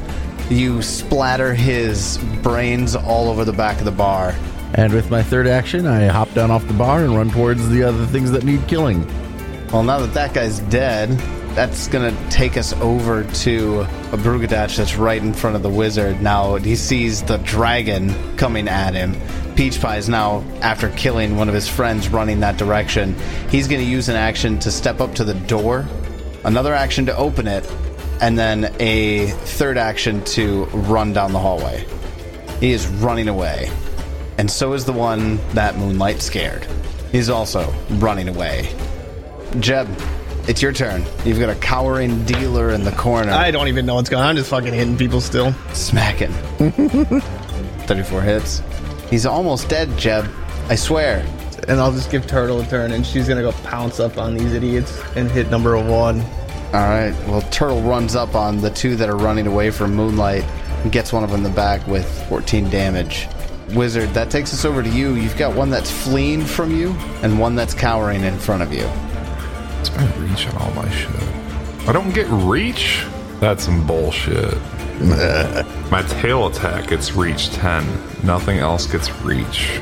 [0.49, 4.35] You splatter his brains all over the back of the bar.
[4.75, 7.83] And with my third action, I hop down off the bar and run towards the
[7.83, 9.07] other things that need killing.
[9.71, 11.09] Well, now that that guy's dead,
[11.55, 16.21] that's gonna take us over to a Brughadatch that's right in front of the wizard.
[16.21, 19.15] Now he sees the dragon coming at him.
[19.55, 23.15] Peach Pie is now, after killing one of his friends, running that direction.
[23.49, 25.87] He's gonna use an action to step up to the door,
[26.43, 27.65] another action to open it,
[28.19, 31.85] and then a third action to run down the hallway.
[32.59, 33.71] He is running away.
[34.37, 36.67] And so is the one that Moonlight scared.
[37.13, 38.75] He's also running away.
[39.61, 39.87] Jeb,
[40.47, 41.03] it's your turn.
[41.23, 43.31] You've got a cowering dealer in the corner.
[43.31, 44.29] I don't even know what's going on.
[44.29, 45.53] I'm just fucking hitting people still.
[45.73, 46.31] smacking.
[47.87, 48.61] 34 hits.
[49.09, 50.27] He's almost dead, Jeb.
[50.69, 51.25] I swear.
[51.67, 54.53] And I'll just give Turtle a turn, and she's gonna go pounce up on these
[54.53, 56.21] idiots and hit number one.
[56.73, 57.13] All right.
[57.27, 60.43] Well, Turtle runs up on the two that are running away from Moonlight
[60.83, 63.27] and gets one of them in the back with 14 damage.
[63.73, 65.15] Wizard, that takes us over to you.
[65.15, 66.91] You've got one that's fleeing from you
[67.23, 68.87] and one that's cowering in front of you.
[69.95, 71.09] My reach on all my shit.
[71.87, 73.05] I don't get reach?
[73.39, 74.57] That's some bullshit.
[75.91, 77.85] my tail attack gets reach 10.
[78.23, 79.79] Nothing else gets reach.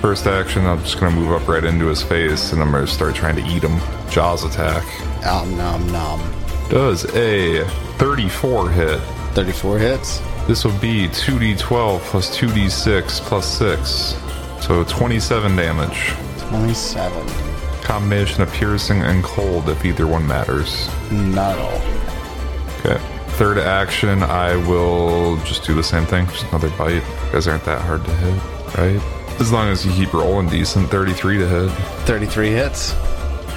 [0.00, 3.14] First action, I'm just gonna move up right into his face and I'm gonna start
[3.14, 3.78] trying to eat him.
[4.10, 4.84] Jaws attack.
[5.24, 6.20] Om nom nom.
[6.68, 7.64] Does a
[7.98, 9.00] 34 hit.
[9.34, 10.20] 34 hits.
[10.46, 14.16] This would be 2d12 plus 2d6 plus 6.
[14.60, 16.12] So 27 damage.
[16.48, 17.53] 27.
[17.84, 20.88] Combination of piercing and cold if either one matters.
[21.12, 21.80] Not all.
[22.80, 22.98] Okay.
[23.36, 26.26] Third action, I will just do the same thing.
[26.28, 26.94] Just another bite.
[26.94, 29.40] You guys aren't that hard to hit, right?
[29.40, 31.70] As long as you keep rolling decent, 33 to hit.
[32.06, 32.94] 33 hits.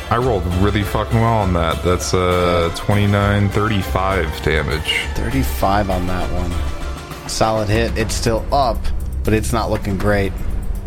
[0.09, 1.83] I rolled really fucking well on that.
[1.83, 5.01] That's uh 29, 35 damage.
[5.15, 7.29] 35 on that one.
[7.29, 7.97] Solid hit.
[7.97, 8.77] It's still up,
[9.23, 10.31] but it's not looking great.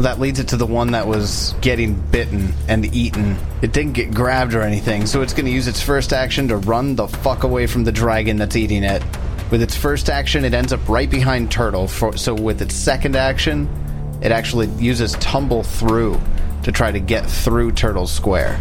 [0.00, 3.36] Well, that leads it to the one that was getting bitten and eaten.
[3.60, 6.56] It didn't get grabbed or anything, so it's going to use its first action to
[6.56, 9.02] run the fuck away from the dragon that's eating it.
[9.50, 11.86] With its first action, it ends up right behind Turtle.
[11.86, 13.68] For, so with its second action,
[14.22, 16.18] it actually uses Tumble Through
[16.62, 18.58] to try to get through Turtle's square.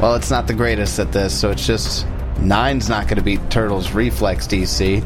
[0.00, 2.06] Well, it's not the greatest at this, so it's just
[2.40, 5.04] nine's not going to beat Turtle's reflex DC.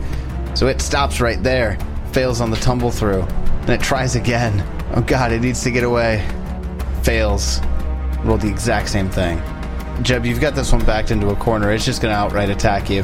[0.56, 1.76] So it stops right there,
[2.12, 4.64] fails on the tumble through, and it tries again.
[4.96, 6.26] Oh god, it needs to get away.
[7.02, 7.60] Fails.
[8.24, 9.42] Roll the exact same thing.
[10.00, 11.70] Jeb, you've got this one backed into a corner.
[11.70, 13.02] It's just going to outright attack you.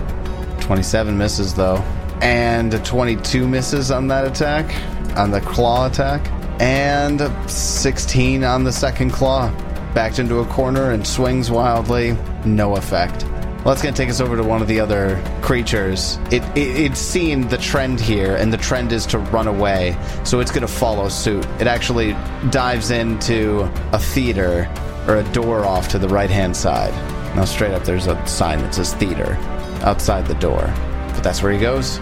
[0.61, 1.77] 27 misses though.
[2.23, 4.75] And a 22 misses on that attack,
[5.19, 6.27] on the claw attack.
[6.63, 9.51] And 16 on the second claw.
[9.93, 12.17] Backed into a corner and swings wildly.
[12.47, 13.27] No effect.
[13.65, 16.19] Well, that's going to take us over to one of the other creatures.
[16.33, 20.41] It, it It's seen the trend here, and the trend is to run away, so
[20.41, 21.47] it's going to follow suit.
[21.61, 22.15] It actually
[22.51, 23.61] dives into
[23.93, 24.69] a theater
[25.07, 26.93] or a door off to the right hand side.
[27.37, 29.37] Now, straight up, there's a sign that says theater
[29.85, 30.73] outside the door.
[31.15, 32.01] But that's where he goes.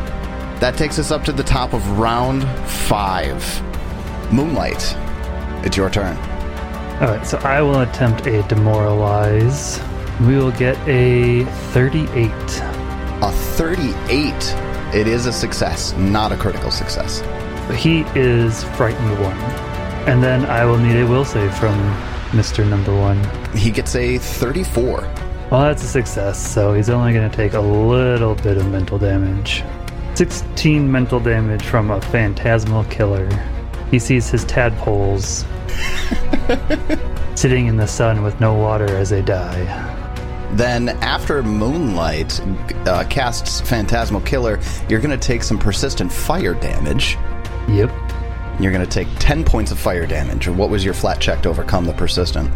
[0.61, 3.43] That takes us up to the top of round five.
[4.33, 4.97] Moonlight,
[5.63, 6.17] it's your turn.
[7.03, 9.79] All right, so I will attempt a demoralize.
[10.27, 12.31] We will get a 38.
[13.23, 14.35] A 38.
[14.95, 17.23] It is a success, not a critical success.
[17.75, 19.39] He is frightened one.
[20.07, 21.75] And then I will need a will save from
[22.33, 22.69] Mr.
[22.69, 23.23] Number One.
[23.57, 25.01] He gets a 34.
[25.51, 28.99] Well, that's a success, so he's only going to take a little bit of mental
[28.99, 29.65] damage.
[30.17, 33.27] 16 mental damage from a phantasmal killer.
[33.91, 35.47] He sees his tadpoles
[37.35, 39.90] sitting in the sun with no water as they die.
[40.53, 42.41] Then, after Moonlight
[42.87, 44.59] uh, casts Phantasmal Killer,
[44.89, 47.17] you're going to take some persistent fire damage.
[47.69, 47.91] Yep.
[48.61, 50.49] You're going to take 10 points of fire damage.
[50.49, 52.51] What was your flat check to overcome the persistent?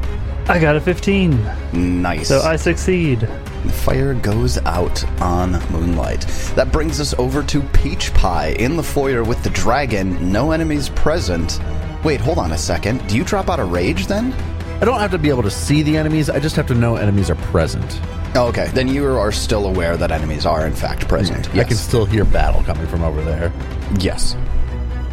[0.47, 2.29] I got a 15, Nice.
[2.29, 3.21] so I succeed.
[3.21, 6.23] The fire goes out on Moonlight.
[6.55, 10.31] That brings us over to Peach Pie in the foyer with the dragon.
[10.31, 11.61] No enemies present.
[12.05, 13.07] Wait, hold on a second.
[13.09, 14.33] Do you drop out of rage then?
[14.81, 16.29] I don't have to be able to see the enemies.
[16.29, 18.01] I just have to know enemies are present.
[18.35, 18.69] Oh, okay.
[18.75, 21.49] Then you are still aware that enemies are in fact present.
[21.55, 23.53] I can still hear battle coming from over there.
[24.01, 24.35] Yes.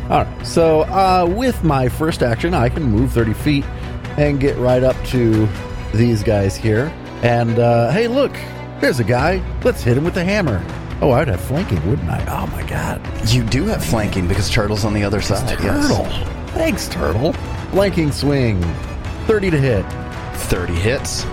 [0.10, 0.46] All right.
[0.46, 3.66] So uh, with my first action, I can move 30 feet
[4.18, 5.48] and get right up to
[5.94, 6.92] these guys here.
[7.22, 8.34] And uh, hey, look,
[8.82, 9.42] there's a guy.
[9.64, 10.66] Let's hit him with the hammer.
[11.02, 12.26] Oh, I'd have flanking, wouldn't I?
[12.28, 13.02] Oh my god.
[13.30, 15.48] You do have flanking because Turtle's on the other side.
[15.50, 15.88] Yes.
[15.88, 16.06] Turtle.
[16.54, 17.34] Thanks, Turtle.
[17.72, 18.62] Flanking swing.
[19.28, 19.86] 30 to hit.
[20.34, 21.26] 30 hits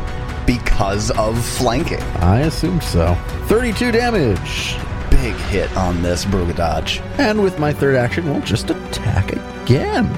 [0.47, 2.01] because of flanking.
[2.21, 3.15] I assume so.
[3.47, 4.77] 32 damage.
[5.11, 7.01] Big hit on this Brughadatch.
[7.19, 10.13] And with my third action, we'll just attack again.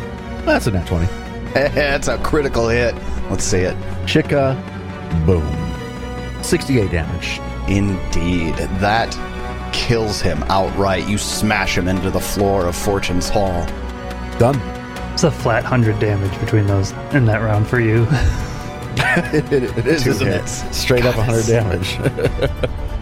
[0.45, 1.07] That's a nat 20.
[1.55, 2.95] That's a critical hit.
[3.31, 3.77] Let's see it.
[4.05, 4.57] Chicka,
[5.27, 6.45] boom.
[6.45, 7.41] 68 damage.
[7.69, 8.55] Indeed.
[8.81, 9.11] That
[9.73, 11.09] kills him outright.
[11.09, 13.67] You smash him into the floor of Fortune's Hall.
[14.39, 14.80] Done.
[15.21, 18.07] It's a flat 100 damage between those in that round for you.
[19.35, 20.63] it, it is, Two isn't hits.
[20.63, 20.73] it?
[20.73, 21.99] Straight up 100 damage.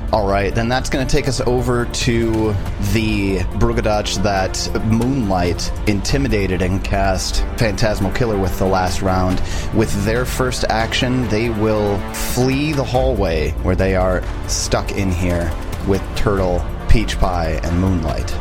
[0.12, 2.57] All right, then that's going to take us over to
[2.92, 9.40] the Brughadatch that Moonlight intimidated and cast Phantasmal Killer with the last round.
[9.72, 15.52] With their first action, they will flee the hallway where they are stuck in here
[15.87, 18.37] with Turtle, Peach Pie, and Moonlight.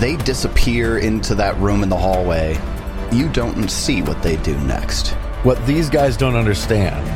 [0.00, 2.60] They disappear into that room in the hallway.
[3.12, 5.08] You don't see what they do next.
[5.44, 7.06] what these guys don't understand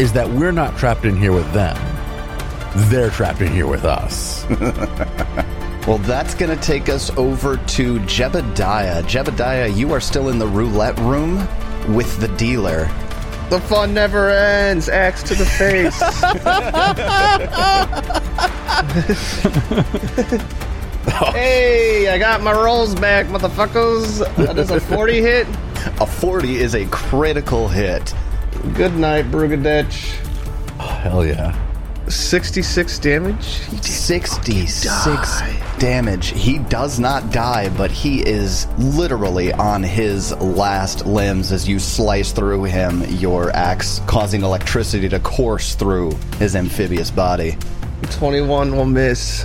[0.00, 1.76] is that we're not trapped in here with them.
[2.90, 4.44] They're trapped in here with us.
[5.86, 9.04] Well, that's going to take us over to Jebediah.
[9.04, 11.36] Jebediah, you are still in the roulette room
[11.94, 12.86] with the dealer.
[13.50, 14.88] The fun never ends.
[14.88, 16.02] Axe to the face.
[21.06, 24.18] hey, I got my rolls back, motherfuckers.
[24.36, 25.46] That is a 40 hit.
[26.00, 28.14] A 40 is a critical hit.
[28.74, 30.16] Good night, Brughadatch.
[30.80, 31.58] Oh, hell yeah.
[32.08, 33.42] 66 damage.
[33.82, 35.40] 66
[35.78, 36.28] damage.
[36.28, 42.32] He does not die, but he is literally on his last limbs as you slice
[42.32, 47.56] through him, your axe causing electricity to course through his amphibious body.
[48.10, 49.44] 21 will miss.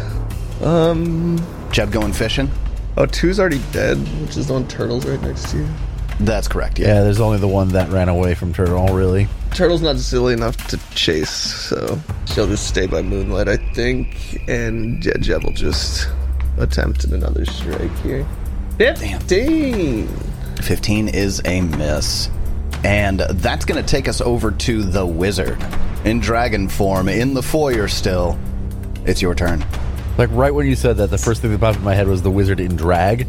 [0.62, 1.40] Um.
[1.72, 2.50] Jeb going fishing?
[2.98, 5.68] Oh, two's already dead, which is on turtles right next to you.
[6.20, 6.78] That's correct.
[6.78, 6.88] Yeah.
[6.88, 9.28] Yeah, there's only the one that ran away from Turtle, really.
[9.54, 14.44] Turtle's not silly enough to chase, so she'll just stay by Moonlight, I think.
[14.48, 16.10] And yeah, Jeb will just
[16.58, 18.28] attempt another strike here.
[18.78, 20.08] 15!
[20.62, 22.30] 15 is a miss.
[22.84, 25.64] And that's going to take us over to the wizard
[26.06, 28.40] in dragon form in the foyer still.
[29.06, 29.64] It's your turn.
[30.18, 32.22] Like right when you said that, the first thing that popped in my head was
[32.22, 33.28] the wizard in drag,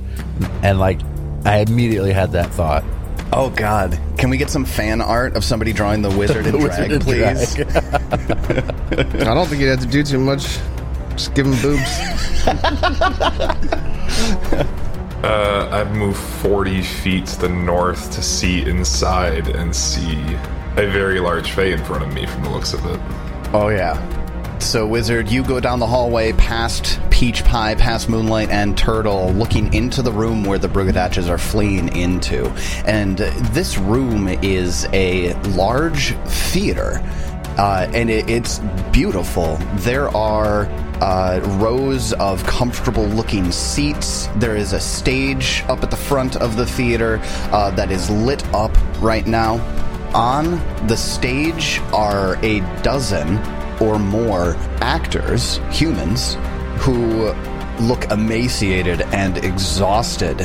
[0.62, 1.00] and like
[1.44, 2.84] I immediately had that thought.
[3.32, 3.98] Oh God!
[4.18, 6.92] Can we get some fan art of somebody drawing the wizard in The drag, wizard
[6.92, 7.54] in please?
[7.54, 9.22] drag.
[9.28, 10.58] I don't think you'd have to do too much.
[11.12, 12.00] Just give him boobs.
[15.22, 20.20] Uh, I've moved 40 feet to the north to see inside and see
[20.72, 22.98] a very large Fey in front of me from the looks of it.
[23.52, 23.94] Oh yeah.
[24.62, 29.74] So wizard, you go down the hallway past Peach Pie, past Moonlight and Turtle, looking
[29.74, 32.48] into the room where the Brughadatches are fleeing into.
[32.86, 37.02] And this room is a large theater.
[37.58, 38.60] Uh, and it, it's
[38.92, 39.56] beautiful.
[39.74, 40.66] There are
[41.02, 44.28] uh, rows of comfortable looking seats.
[44.36, 48.42] There is a stage up at the front of the theater uh, that is lit
[48.54, 49.56] up right now.
[50.14, 50.52] On
[50.86, 53.38] the stage are a dozen
[53.82, 56.36] or more actors, humans,
[56.78, 57.32] who
[57.80, 60.40] look emaciated and exhausted.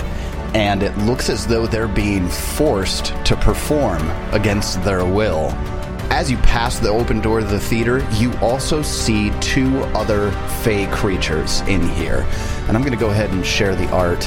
[0.54, 5.52] And it looks as though they're being forced to perform against their will.
[6.10, 10.32] As you pass the open door of the theater, you also see two other
[10.64, 12.26] fey creatures in here.
[12.68, 14.22] And I'm going to go ahead and share the art.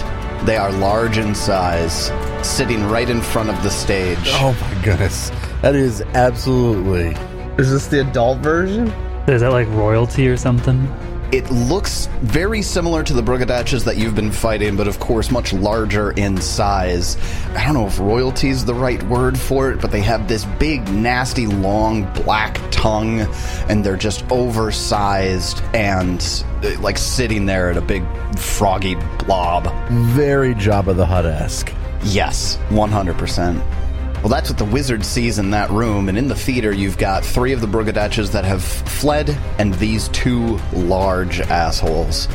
[0.45, 2.13] They are large in size,
[2.47, 4.19] sitting right in front of the stage.
[4.35, 5.31] Oh my goodness,
[5.63, 7.17] that is absolutely.
[7.61, 8.89] Is this the adult version?
[9.29, 10.87] Is that like royalty or something?
[11.31, 15.53] It looks very similar to the Brughadatches that you've been fighting, but of course much
[15.53, 17.19] larger in size.
[17.55, 20.47] I don't know if royalty is the right word for it, but they have this
[20.59, 23.21] big, nasty, long black tongue,
[23.69, 28.03] and they're just oversized and uh, like sitting there at a big
[28.39, 29.71] froggy blob.
[29.91, 31.75] Very Jabba the Hutt esque.
[32.05, 33.80] Yes, 100%.
[34.21, 37.25] Well, that's what the wizard sees in that room, and in the theater, you've got
[37.25, 42.29] three of the Brughadatches that have fled, and these two large assholes.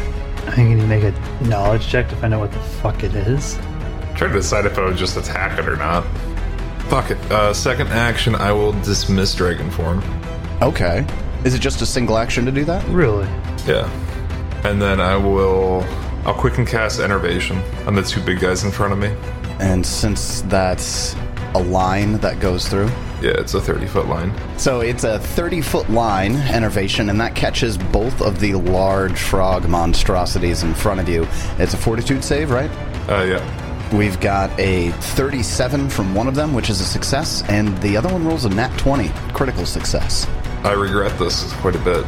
[0.47, 3.03] I think you need to make a knowledge check to find out what the fuck
[3.03, 3.53] it is.
[4.15, 6.03] Trying to decide if I would just attack it or not.
[6.87, 7.17] Fuck it.
[7.31, 10.03] Uh, second action, I will dismiss Dragon Form.
[10.63, 11.05] Okay.
[11.43, 12.83] Is it just a single action to do that?
[12.87, 13.27] Really?
[13.67, 13.87] Yeah.
[14.63, 15.83] And then I will.
[16.25, 19.15] I'll quicken cast Enervation on the two big guys in front of me.
[19.59, 21.15] And since that's
[21.55, 22.87] a line that goes through,
[23.21, 24.31] Yeah, it's a 30 foot line.
[24.57, 29.67] so it's a 30 foot line, enervation, and that catches both of the large frog
[29.69, 31.25] monstrosities in front of you.
[31.57, 32.69] It's a fortitude save, right?
[33.09, 33.91] Uh, yeah.
[33.95, 38.09] We've got a 37 from one of them, which is a success, and the other
[38.09, 40.27] one rolls a nat 20, critical success.
[40.63, 42.03] I regret this quite a bit.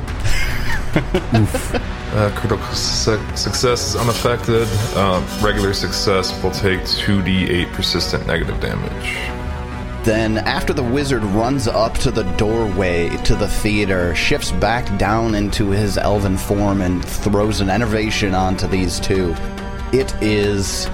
[0.97, 4.67] uh, critical su- success is unaffected.
[4.95, 9.36] Uh, regular success will take 2d8 persistent negative damage.
[10.07, 15.35] Then, after the wizard runs up to the doorway to the theater, shifts back down
[15.35, 19.35] into his elven form and throws an enervation onto these two,
[19.91, 20.85] it is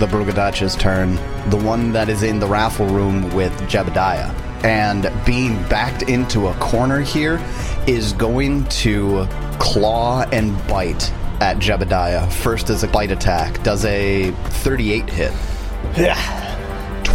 [0.00, 1.14] the Brughadatch's turn,
[1.48, 4.34] the one that is in the raffle room with Jebediah.
[4.64, 7.40] And being backed into a corner here
[7.86, 9.28] is going to
[9.60, 12.32] claw and bite at Jebediah.
[12.32, 15.32] First as a bite attack, does a 38 hit.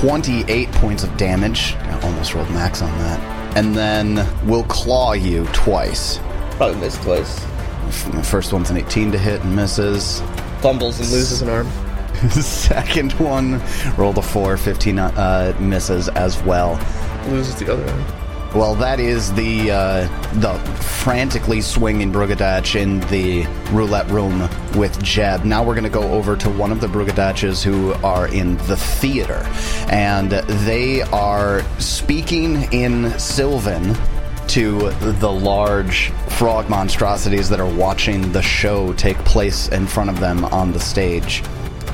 [0.01, 1.75] 28 points of damage.
[1.75, 3.19] I almost rolled max on that.
[3.55, 6.19] And then we'll claw you twice.
[6.57, 7.39] Probably missed twice.
[8.07, 10.21] The first one's an 18 to hit and misses.
[10.61, 11.69] Fumbles and loses an arm.
[12.31, 13.61] Second one
[13.95, 16.79] rolled a 4, 15 uh, misses as well.
[17.27, 18.20] Loses the other arm.
[18.53, 24.41] Well, that is the uh, the frantically swinging Brughadatch in the roulette room
[24.75, 25.45] with Jeb.
[25.45, 28.75] Now we're going to go over to one of the Brughadatches who are in the
[28.75, 29.47] theater,
[29.89, 33.95] and they are speaking in Sylvan
[34.49, 40.19] to the large frog monstrosities that are watching the show take place in front of
[40.19, 41.41] them on the stage.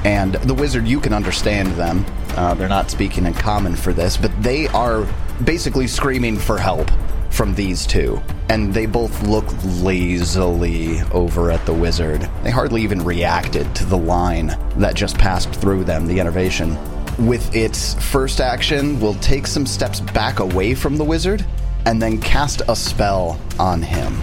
[0.03, 2.03] And the wizard, you can understand them.
[2.30, 5.05] Uh, they're not speaking in common for this, but they are
[5.44, 6.90] basically screaming for help
[7.30, 8.22] from these two.
[8.50, 9.46] And they both look
[9.82, 12.28] lazily over at the wizard.
[12.44, 16.78] They hardly even reacted to the line that just passed through them, the enervation.
[17.26, 21.46] With its first action, will take some steps back away from the wizard
[21.86, 24.22] and then cast a spell on him.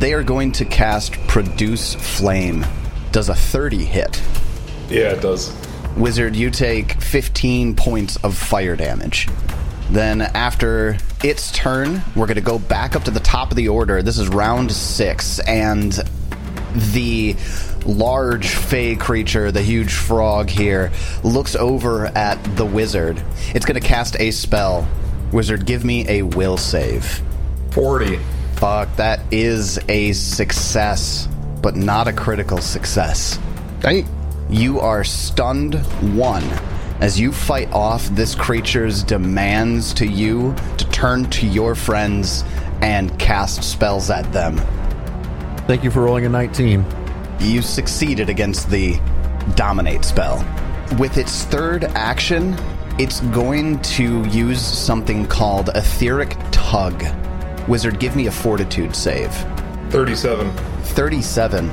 [0.00, 2.64] They are going to cast Produce Flame.
[3.12, 4.22] Does a 30 hit?
[4.88, 5.54] Yeah, it does.
[5.96, 9.28] Wizard, you take 15 points of fire damage.
[9.94, 13.68] Then, after its turn, we're going to go back up to the top of the
[13.68, 14.02] order.
[14.02, 15.92] This is round six, and
[16.92, 17.36] the
[17.86, 20.90] large fey creature, the huge frog here,
[21.22, 23.22] looks over at the wizard.
[23.54, 24.88] It's going to cast a spell.
[25.30, 27.22] Wizard, give me a will save.
[27.70, 28.18] 40.
[28.56, 31.28] Fuck, that is a success,
[31.62, 33.38] but not a critical success.
[33.78, 34.08] Dang.
[34.50, 35.76] You are stunned
[36.16, 36.42] one
[37.04, 42.44] as you fight off this creature's demands to you to turn to your friends
[42.80, 44.56] and cast spells at them.
[45.66, 46.82] Thank you for rolling a 19.
[47.40, 48.98] You succeeded against the
[49.54, 50.38] dominate spell.
[50.98, 52.56] With its third action,
[52.98, 57.04] it's going to use something called etheric tug.
[57.68, 59.30] Wizard, give me a fortitude save.
[59.90, 60.73] 37.
[60.84, 61.68] 37.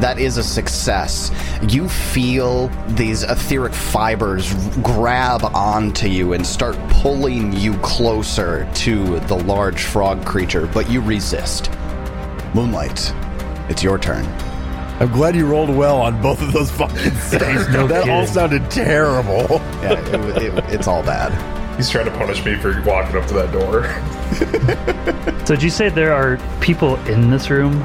[0.00, 1.30] That is a success.
[1.68, 4.52] You feel these etheric fibers
[4.82, 11.00] grab onto you and start pulling you closer to the large frog creature, but you
[11.00, 11.70] resist.
[12.54, 13.12] Moonlight,
[13.68, 14.24] it's your turn.
[14.98, 17.68] I'm glad you rolled well on both of those fucking saves.
[17.68, 19.60] No that all sounded terrible.
[19.82, 21.32] Yeah, it, it, it's all bad.
[21.76, 23.84] He's trying to punish me for walking up to that door.
[25.46, 27.80] So did you say there are people in this room?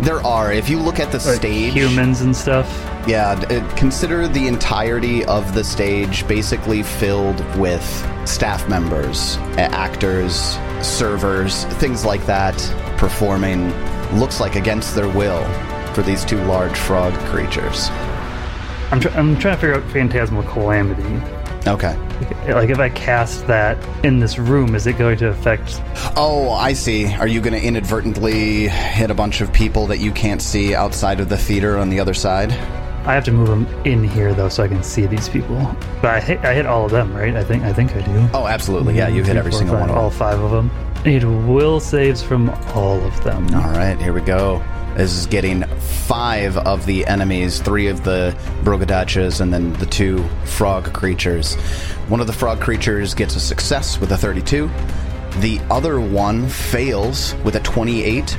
[0.00, 2.66] There are, if you look at the Like stage, humans and stuff?
[3.06, 7.84] Yeah, uh, consider the entirety of the stage basically filled with
[8.26, 12.56] staff members, actors, servers, things like that,
[12.96, 13.70] performing,
[14.18, 15.44] looks like against their will,
[15.92, 17.90] for these two large frog creatures.
[18.90, 21.39] I'm, tr- I'm trying to figure out Phantasmal Calamity.
[21.66, 21.96] Okay.
[22.48, 25.80] Like, if I cast that in this room, is it going to affect.
[26.16, 27.06] Oh, I see.
[27.14, 31.20] Are you going to inadvertently hit a bunch of people that you can't see outside
[31.20, 32.52] of the theater on the other side?
[33.06, 35.56] I have to move them in here, though, so I can see these people.
[36.02, 37.34] But I hit, I hit all of them, right?
[37.34, 38.28] I think I think I do.
[38.34, 38.96] Oh, absolutely.
[38.96, 40.70] Yeah, you've hit every single five, one of All five of them.
[41.04, 43.46] Need will saves from all of them.
[43.54, 44.62] All right, here we go.
[44.96, 50.92] Is getting five of the enemies, three of the Brughadatches, and then the two frog
[50.92, 51.54] creatures.
[52.08, 54.68] One of the frog creatures gets a success with a 32.
[55.38, 58.36] The other one fails with a 28.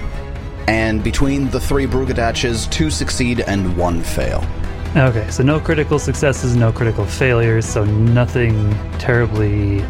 [0.68, 4.46] And between the three Brughadatches, two succeed and one fail.
[4.96, 9.84] Okay, so no critical successes, no critical failures, so nothing terribly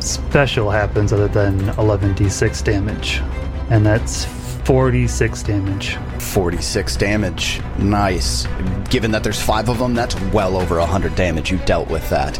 [0.00, 3.22] special happens other than 11d6 damage.
[3.70, 4.24] And that's
[4.68, 5.96] 46 damage.
[6.20, 7.62] 46 damage.
[7.78, 8.46] Nice.
[8.90, 11.50] Given that there's five of them, that's well over 100 damage.
[11.50, 12.38] You dealt with that.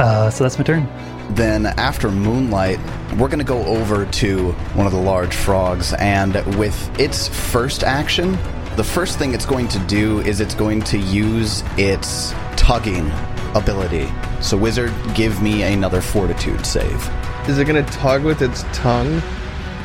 [0.00, 0.88] Uh, so that's my turn.
[1.34, 2.78] Then, after Moonlight,
[3.18, 7.84] we're going to go over to one of the large frogs, and with its first
[7.84, 8.38] action,
[8.76, 13.10] the first thing it's going to do is it's going to use its tugging
[13.54, 14.10] ability.
[14.40, 17.10] So, Wizard, give me another fortitude save.
[17.50, 19.20] Is it gonna tug with its tongue?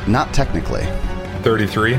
[0.06, 0.88] Not technically.
[1.46, 1.94] 33.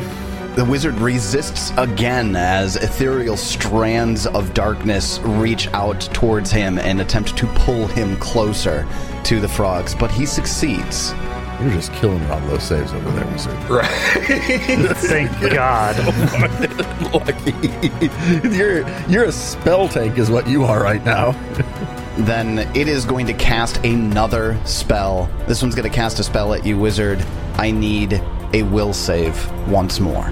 [0.56, 7.38] The wizard resists again as ethereal strands of darkness reach out towards him and attempt
[7.38, 8.86] to pull him closer
[9.24, 11.14] to the frogs, but he succeeds.
[11.62, 13.54] You're just killing it on those saves over there, Wizard.
[13.70, 13.86] Right.
[14.98, 15.96] Thank God.
[17.14, 18.54] Lucky.
[18.54, 21.32] you're you're a spell tank, is what you are right now.
[22.18, 25.30] Then it is going to cast another spell.
[25.46, 27.24] This one's going to cast a spell at you, wizard.
[27.58, 28.20] I need
[28.54, 30.30] a will save once more.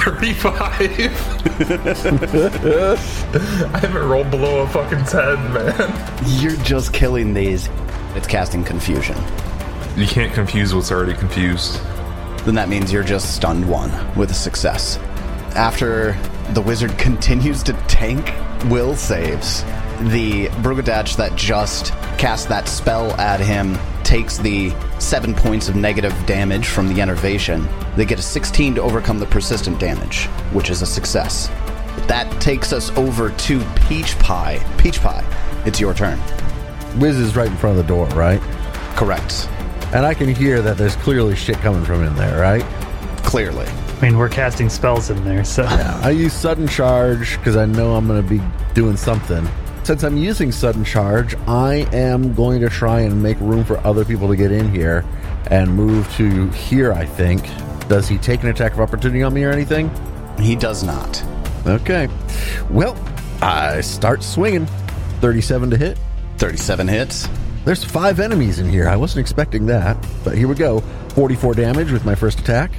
[0.00, 0.80] 35.
[3.74, 6.40] I haven't rolled below a fucking 10, man.
[6.40, 7.68] You're just killing these.
[8.14, 9.16] It's casting confusion.
[9.96, 11.80] You can't confuse what's already confused.
[12.44, 14.98] then that means you're just stunned one with a success.
[15.54, 16.16] After
[16.52, 18.32] the wizard continues to tank
[18.70, 19.62] will saves,
[20.10, 26.14] the Brughadatch that just cast that spell at him takes the seven points of negative
[26.26, 27.66] damage from the enervation.
[27.96, 31.48] They get a 16 to overcome the persistent damage, which is a success.
[32.06, 34.64] That takes us over to Peach Pie.
[34.78, 35.24] Peach Pie,
[35.64, 36.20] it's your turn.
[36.98, 38.40] Wiz is right in front of the door, right?
[38.96, 39.48] Correct.
[39.92, 42.62] And I can hear that there's clearly shit coming from in there, right?
[43.24, 43.66] Clearly.
[43.66, 45.64] I mean, we're casting spells in there, so.
[45.64, 48.42] I use sudden charge because I know I'm going to be
[48.74, 49.48] doing something.
[49.84, 54.02] Since I'm using sudden charge, I am going to try and make room for other
[54.02, 55.04] people to get in here
[55.48, 57.46] and move to here, I think.
[57.86, 59.90] Does he take an attack of opportunity on me or anything?
[60.38, 61.22] He does not.
[61.66, 62.08] Okay.
[62.70, 62.96] Well,
[63.42, 64.64] I start swinging.
[65.20, 65.98] 37 to hit.
[66.38, 67.28] 37 hits.
[67.66, 68.88] There's five enemies in here.
[68.88, 70.80] I wasn't expecting that, but here we go.
[71.10, 72.72] 44 damage with my first attack.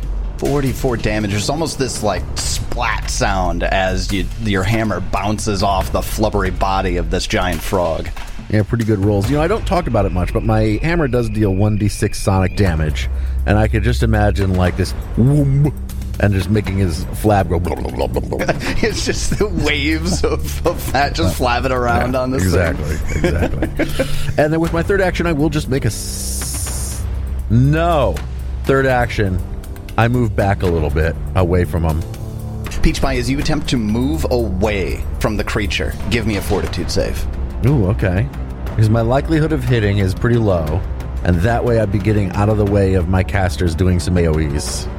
[0.45, 1.31] 44 damage.
[1.31, 6.97] There's almost this like splat sound as you, your hammer bounces off the flubbery body
[6.97, 8.07] of this giant frog.
[8.51, 9.27] Yeah, pretty good rolls.
[9.29, 12.55] You know, I don't talk about it much, but my hammer does deal 1d6 sonic
[12.55, 13.09] damage.
[13.47, 15.73] And I could just imagine like this whoom,
[16.19, 17.59] and just making his flab go.
[17.59, 17.75] Blah,
[18.07, 18.37] blah, blah.
[18.83, 23.67] It's just the waves of, of fat just flapping around Yeah, on this exactly, exactly.
[24.43, 25.87] and then with my third action, I will just make a.
[25.87, 27.03] S-
[27.49, 28.15] no,
[28.63, 29.39] third action,
[29.97, 32.01] I move back a little bit away from him.
[32.01, 32.81] thing.
[32.83, 36.91] Peach Pie, as you attempt to move away from the creature, give me a fortitude
[36.91, 37.25] save.
[37.65, 38.27] Ooh, okay.
[38.65, 40.81] Because my likelihood of hitting is pretty low,
[41.23, 44.15] and that way I'd be getting out of the way of my casters doing some
[44.15, 44.91] AoEs.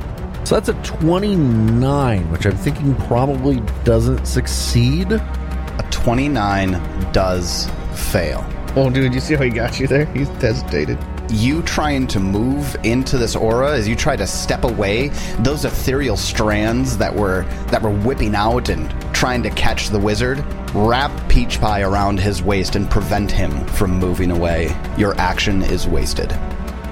[0.46, 5.12] So that's a 29, which I'm thinking probably doesn't succeed.
[5.12, 6.72] A 29
[7.12, 8.44] does fail.
[8.76, 10.06] Oh, dude, you see how he got you there?
[10.06, 10.98] He's hesitated.
[11.28, 15.08] You trying to move into this aura as you try to step away
[15.40, 20.44] those ethereal strands that were that were whipping out and trying to catch the wizard
[20.74, 25.86] wrap peach pie around his waist and prevent him from moving away your action is
[25.86, 26.30] wasted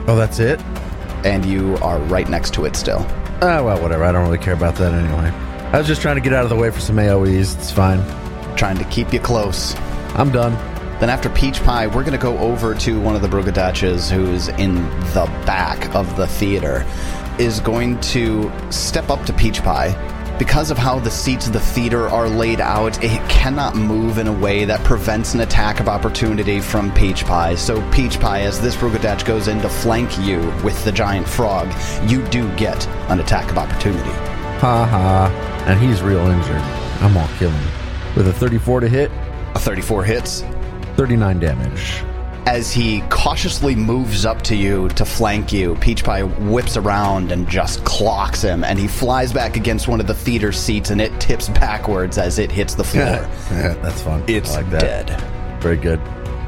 [0.06, 0.60] Oh, that's it?
[1.24, 3.06] and you are right next to it still
[3.42, 4.04] Ah, well, whatever.
[4.04, 5.28] I don't really care about that anyway.
[5.72, 7.56] I was just trying to get out of the way for some AoEs.
[7.58, 7.98] It's fine.
[8.56, 9.74] trying to keep you close
[10.14, 10.52] I'm done.
[11.00, 14.48] Then after Peach Pie, we're going to go over to one of the Brughadatches who's
[14.48, 14.76] in
[15.12, 16.84] the back of the theater,
[17.38, 19.92] is going to step up to Peach Pie.
[20.38, 24.26] Because of how the seats of the theater are laid out, it cannot move in
[24.26, 27.54] a way that prevents an attack of opportunity from Peach Pie.
[27.54, 31.72] So Peach Pie, as this Brughadatch goes in to flank you with the giant frog,
[32.08, 34.10] you do get an attack of opportunity.
[34.60, 35.64] Ha ha.
[35.66, 36.62] And he's real injured.
[37.00, 38.16] I'm gonna kill him.
[38.16, 39.10] With a 34 to hit,
[39.54, 40.42] A 34 hits,
[40.96, 42.02] 39 damage.
[42.46, 47.48] As he cautiously moves up to you to flank you, Peach Pie whips around and
[47.48, 51.18] just clocks him, and he flies back against one of the theater seats, and it
[51.20, 53.04] tips backwards as it hits the floor.
[53.50, 54.24] Yeah, that's fun.
[54.26, 55.06] It's I like that.
[55.06, 55.62] dead.
[55.62, 56.00] Very good.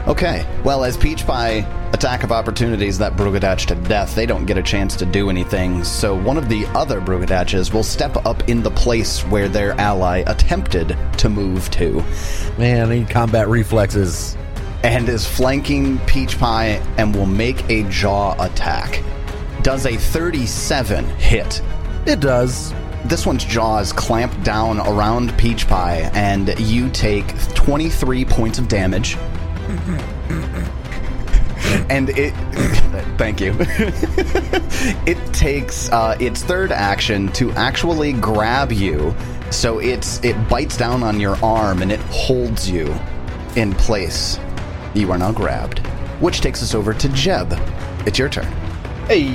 [0.06, 4.56] Okay, well, as Peach Pie attack of opportunities that Brughadatch to death, they don't get
[4.56, 8.62] a chance to do anything, so one of the other Brughadatches will step up in
[8.62, 12.04] the place where their ally attempted to move to.
[12.56, 14.36] Man, I need combat reflexes.
[14.84, 19.02] and is flanking Peach Pie and will make a jaw attack.
[19.62, 21.60] Does a 37 hit?
[22.06, 22.72] It does.
[23.06, 28.68] This one's jaw is clamped down around Peach Pie, and you take 23 points of
[28.68, 29.16] damage.
[31.88, 32.32] And it.
[33.18, 33.54] thank you.
[35.06, 39.14] it takes uh, its third action to actually grab you.
[39.50, 42.94] So it's it bites down on your arm and it holds you
[43.56, 44.38] in place.
[44.94, 45.80] You are now grabbed.
[46.20, 47.52] Which takes us over to Jeb.
[48.06, 48.50] It's your turn.
[49.06, 49.26] Hey!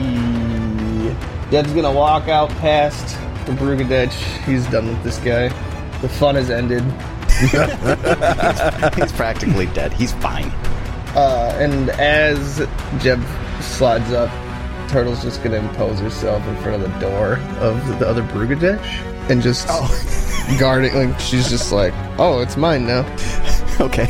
[1.52, 4.14] Jeb's gonna walk out past the Brughadatch.
[4.46, 5.50] He's done with this guy.
[6.00, 6.84] The fun has ended.
[8.96, 9.94] He's practically dead.
[9.94, 10.52] He's fine.
[11.16, 12.66] Uh, and as
[13.00, 13.22] Jeb
[13.62, 14.30] slides up,
[14.90, 18.86] Turtle's just gonna impose herself in front of the door of the other Brughadatch
[19.30, 19.68] and just
[20.60, 20.94] guarding.
[20.94, 23.06] Like she's just like, "Oh, it's mine now."
[23.80, 24.06] Okay.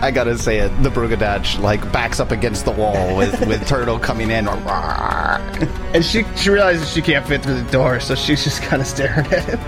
[0.00, 0.68] I gotta say it.
[0.82, 4.48] The Brughadatch like backs up against the wall with with Turtle coming in.
[4.48, 8.88] And she she realizes she can't fit through the door, so she's just kind of
[8.88, 9.60] staring at him.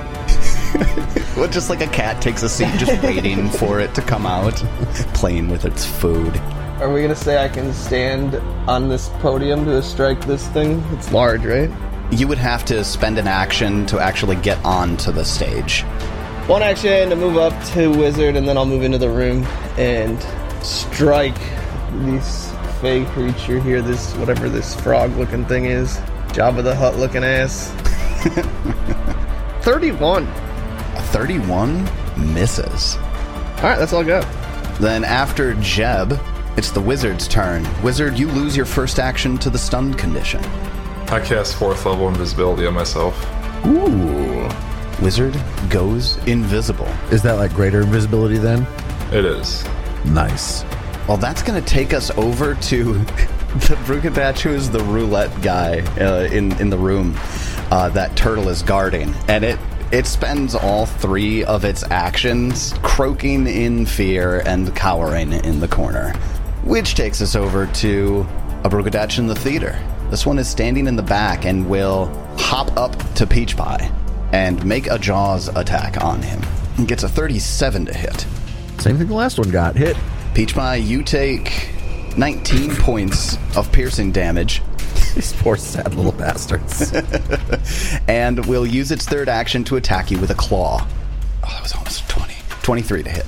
[1.36, 4.54] well, just like a cat takes a seat, just waiting for it to come out,
[5.14, 6.36] playing with its food.
[6.80, 8.36] Are we gonna say I can stand
[8.68, 10.82] on this podium to strike this thing?
[10.92, 11.70] It's large, right?
[12.10, 15.82] You would have to spend an action to actually get onto the stage.
[16.46, 19.44] One action to move up to Wizard, and then I'll move into the room
[19.76, 20.18] and
[20.64, 21.38] strike
[21.92, 22.50] this
[22.80, 25.98] fey creature here, this whatever this frog looking thing is.
[26.28, 27.70] Jabba the Hutt-looking ass.
[29.62, 30.26] 31.
[31.10, 31.84] A 31
[32.34, 32.96] misses.
[33.56, 34.80] Alright, that's all I got.
[34.80, 36.18] Then after Jeb,
[36.56, 37.66] it's the wizard's turn.
[37.82, 40.42] Wizard, you lose your first action to the stunned condition.
[41.08, 43.26] I cast fourth level invisibility on myself.
[43.66, 44.48] Ooh.
[45.02, 45.36] Wizard
[45.68, 46.88] goes invisible.
[47.10, 48.66] Is that like greater invisibility then?
[49.12, 49.64] It is.
[50.04, 50.64] Nice.
[51.08, 55.80] Well, that's going to take us over to the Brughadatch, who is the roulette guy
[56.00, 57.16] uh, in in the room
[57.72, 59.58] uh, that Turtle is guarding, and it
[59.92, 66.12] it spends all three of its actions croaking in fear and cowering in the corner,
[66.62, 68.20] which takes us over to
[68.64, 69.78] a Brughadatch in the theater.
[70.10, 73.90] This one is standing in the back and will hop up to Peach Pie
[74.32, 76.40] and make a Jaws attack on him.
[76.76, 78.26] He gets a 37 to hit.
[78.78, 79.76] Same thing the last one got.
[79.76, 79.96] Hit.
[80.34, 81.70] Peach Pie, you take
[82.16, 84.62] 19 points of piercing damage.
[85.14, 86.92] These poor sad little bastards.
[88.08, 90.86] and will use its third action to attack you with a claw.
[91.44, 92.34] Oh, that was almost a 20.
[92.62, 93.26] 23 to hit.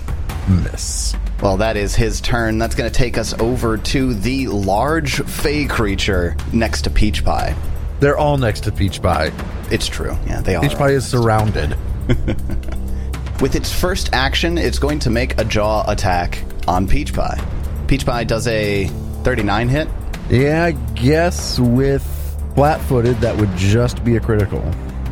[0.48, 1.14] Miss.
[1.42, 2.58] Well, that is his turn.
[2.58, 7.56] That's going to take us over to the large fey creature next to Peach Pie.
[8.00, 9.32] They're all next to Peach Pie.
[9.70, 10.16] It's true.
[10.26, 10.62] Yeah, they are.
[10.62, 11.76] Peach Pie is surrounded.
[13.40, 17.42] With its first action, it's going to make a jaw attack on Peach Pie.
[17.88, 18.86] Peach Pie does a
[19.24, 19.88] 39 hit.
[20.32, 22.02] Yeah, I guess with
[22.54, 24.62] flat footed, that would just be a critical.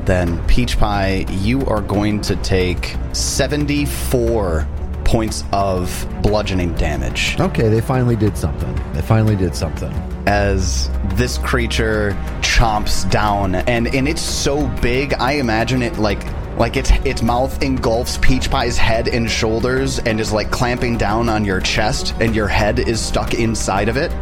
[0.07, 4.67] Then, Peach Pie, you are going to take 74
[5.05, 7.39] points of bludgeoning damage.
[7.39, 8.75] Okay, they finally did something.
[8.95, 9.93] They finally did something.
[10.27, 16.23] as this creature chomps down and and it's so big i imagine it like
[16.59, 21.31] like its its mouth engulfs peach pie's head and shoulders and is like clamping down
[21.31, 24.13] on your chest and your head is stuck inside of it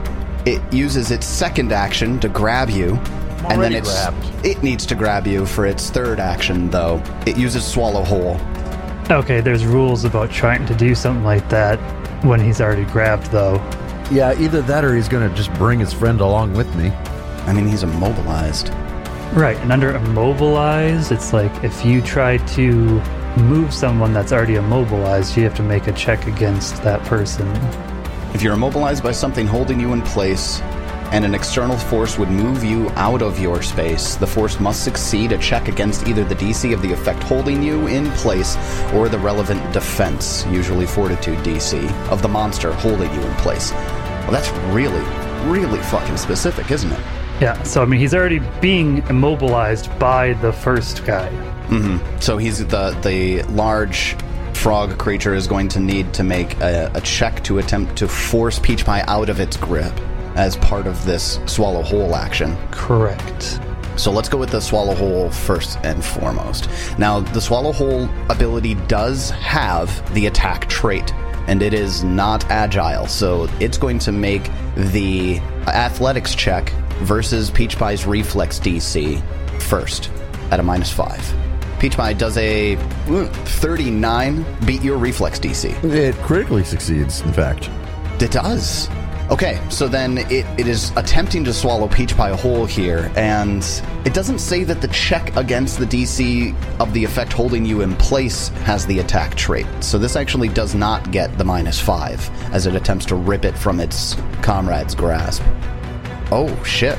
[0.49, 2.94] it uses its second action to grab you
[3.51, 4.46] and then it's grabbed.
[4.46, 8.40] it needs to grab you for its third action though it uses swallow whole.
[9.11, 11.78] Okay, there's rules about trying to do something like that
[12.24, 13.55] when he's already grabbed, though.
[14.11, 16.90] Yeah, either that or he's going to just bring his friend along with me.
[17.46, 18.70] i mean he's immobilized
[19.34, 23.01] Right, and under immobilize, it's like if you try to
[23.36, 27.46] move someone that's already immobilized, you have to make a check against that person.
[28.35, 30.61] If you're immobilized by something holding you in place,
[31.12, 35.33] and an external force would move you out of your space, the force must succeed
[35.33, 38.57] a check against either the DC of the effect holding you in place
[38.93, 43.72] or the relevant defense, usually fortitude DC, of the monster holding you in place.
[43.72, 45.03] Well, that's really,
[45.51, 47.01] really fucking specific, isn't it?
[47.41, 51.31] Yeah, so I mean, he's already being immobilized by the first guy.
[51.68, 52.20] Mm-hmm.
[52.20, 54.16] So he's the the large
[54.59, 58.59] frog creature is going to need to make a, a check to attempt to force
[58.59, 59.92] Peach Pie out of its grip
[60.34, 62.56] as part of this swallow whole action.
[62.72, 63.61] Correct.
[63.96, 66.68] So let's go with the swallow whole first and foremost.
[66.98, 71.14] Now, the swallow whole ability does have the attack trait,
[71.46, 75.38] and it is not agile, so it's going to make the
[75.68, 76.70] athletics check
[77.02, 79.22] versus Peach Pie's reflex DC
[79.62, 80.11] first
[80.50, 81.47] at a minus five.
[81.79, 85.85] Peach Pie does a mm, 39 beat your reflex DC.
[85.85, 87.70] It critically succeeds, in fact.
[88.20, 88.89] It does.
[89.31, 93.62] Okay, so then it, it is attempting to swallow Peach Pie whole here, and
[94.07, 97.95] it doesn't say that the check against the DC of the effect holding you in
[97.97, 99.66] place has the attack trait.
[99.81, 103.57] So this actually does not get the minus five as it attempts to rip it
[103.57, 105.43] from its comrade's grasp.
[106.33, 106.99] Oh shit.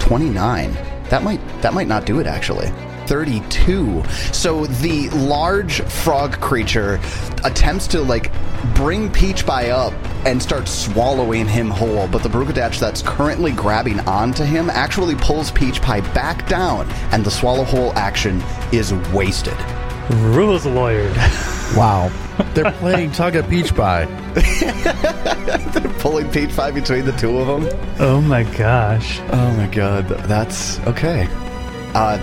[0.00, 0.72] 29.
[1.08, 2.72] That might that might not do it actually.
[3.10, 4.04] 32.
[4.32, 7.00] So the large frog creature
[7.42, 8.30] attempts to like
[8.76, 9.92] bring Peach Pie up
[10.24, 15.50] and start swallowing him whole, but the Brughadatch that's currently grabbing onto him actually pulls
[15.50, 18.40] Peach Pie back down, and the swallow whole action
[18.70, 19.58] is wasted.
[20.10, 21.16] Rules lawyered.
[21.76, 22.10] Wow.
[22.54, 24.04] They're playing tug at Peach Pie.
[24.34, 27.96] They're pulling Peach Pie between the two of them.
[28.00, 29.20] oh my gosh.
[29.30, 31.28] Oh my god, that's okay.
[31.94, 32.18] Uh,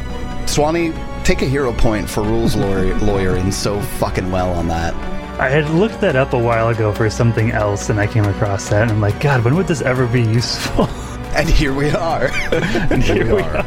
[0.48, 0.94] Swanee,
[1.24, 4.94] take a hero point for rules lawyer- lawyering so fucking well on that.
[5.40, 8.70] I had looked that up a while ago for something else, and I came across
[8.70, 10.88] that, and I'm like, God, when would this ever be useful?
[11.36, 12.30] And here we are.
[12.90, 13.64] and here we are.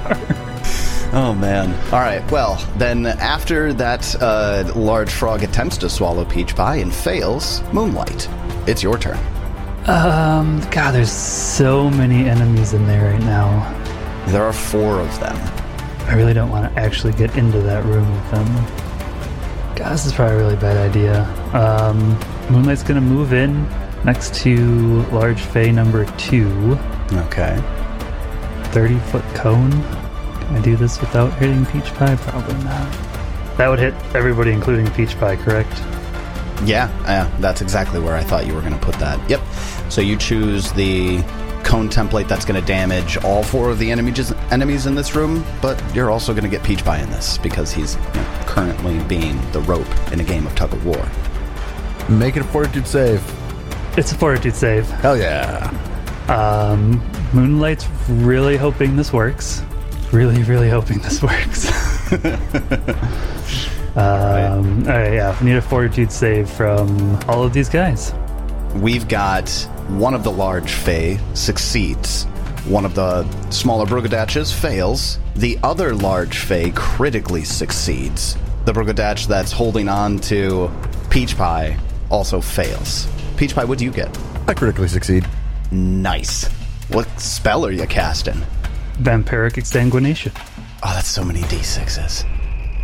[1.12, 1.72] oh man.
[1.92, 2.28] All right.
[2.32, 8.28] Well, then after that uh, large frog attempts to swallow Peach Pie and fails, Moonlight,
[8.66, 9.18] it's your turn.
[9.86, 13.62] Um, God, there's so many enemies in there right now.
[14.28, 15.36] There are four of them.
[16.10, 18.46] I really don't want to actually get into that room with them.
[19.76, 21.22] God, this is probably a really bad idea.
[21.54, 22.18] Um,
[22.50, 23.64] Moonlight's gonna move in
[24.04, 26.76] next to Large Fey number two.
[27.12, 27.56] Okay.
[28.72, 29.70] 30 foot cone.
[29.70, 32.16] Can I do this without hitting Peach Pie?
[32.16, 32.92] Probably not.
[33.56, 35.78] That would hit everybody, including Peach Pie, correct?
[36.64, 39.30] Yeah, yeah, that's exactly where I thought you were going to put that.
[39.30, 39.40] Yep.
[39.90, 41.18] So you choose the
[41.70, 45.44] cone template that's going to damage all four of the enemies enemies in this room,
[45.62, 48.98] but you're also going to get Peach Pie in this because he's you know, currently
[49.04, 51.08] being the rope in a game of tug of war.
[52.08, 53.22] Make it a fortitude save.
[53.96, 54.88] It's a fortitude save.
[54.88, 55.70] Hell yeah.
[56.26, 57.00] Um,
[57.32, 59.62] Moonlight's really hoping this works.
[60.12, 61.70] Really, really hoping this works.
[63.94, 65.38] um, all right, yeah.
[65.38, 68.12] We need a fortitude save from all of these guys.
[68.74, 69.68] We've got
[69.98, 72.24] one of the large Fae succeeds.
[72.66, 75.18] One of the smaller Brughadatches fails.
[75.34, 78.36] The other large Fae critically succeeds.
[78.66, 80.70] The Brughadatch that's holding on to
[81.10, 81.78] Peach Pie
[82.10, 83.08] also fails.
[83.36, 84.16] Peach Pie, what do you get?
[84.46, 85.26] I critically succeed.
[85.70, 86.46] Nice.
[86.88, 88.40] What spell are you casting?
[88.98, 90.32] Vampiric Exsanguination.
[90.82, 92.26] Oh, that's so many d6s.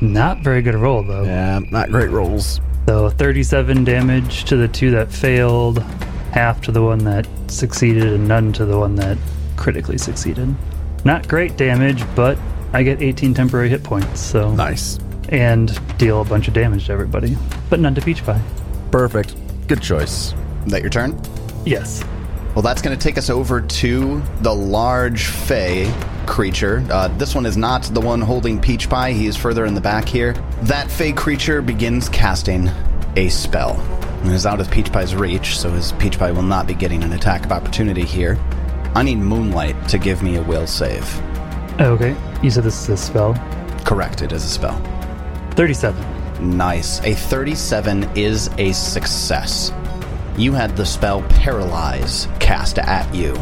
[0.03, 1.25] Not very good roll, though.
[1.25, 2.61] Yeah, not great rolls.
[2.87, 5.83] So 37 damage to the two that failed,
[6.37, 9.17] half to the one that succeeded, and none to the one that
[9.57, 10.55] critically succeeded.
[11.03, 12.39] Not great damage, but
[12.75, 14.55] I get 18 temporary hit points, so.
[14.55, 14.99] Nice.
[15.31, 17.39] And deal a bunch of damage to everybody,
[17.71, 18.43] but none to Peach Pie.
[18.91, 19.35] Perfect.
[19.67, 20.35] Good choice.
[20.67, 21.19] Is that your turn?
[21.65, 22.05] Yes.
[22.55, 25.91] Well, that's going to take us over to the large Fey
[26.27, 26.85] creature.
[26.91, 29.13] Uh, this one is not the one holding Peach Pie.
[29.13, 30.35] He is further in the back here.
[30.63, 32.69] That Fey creature begins casting
[33.17, 33.96] a spell.
[34.27, 37.15] Is out of Peach Pie's reach, so his Peach Pie will not be getting an
[37.15, 38.39] attack of opportunity here.
[38.95, 41.05] I need Moonlight to give me a will save.
[41.81, 42.15] Oh, okay.
[42.43, 43.35] You said this is a spell.
[43.87, 44.79] Correct, it is a spell.
[45.53, 46.57] 37.
[46.57, 47.01] Nice.
[47.05, 49.73] A 37 is a success.
[50.37, 53.33] You had the spell Paralyze cast at you.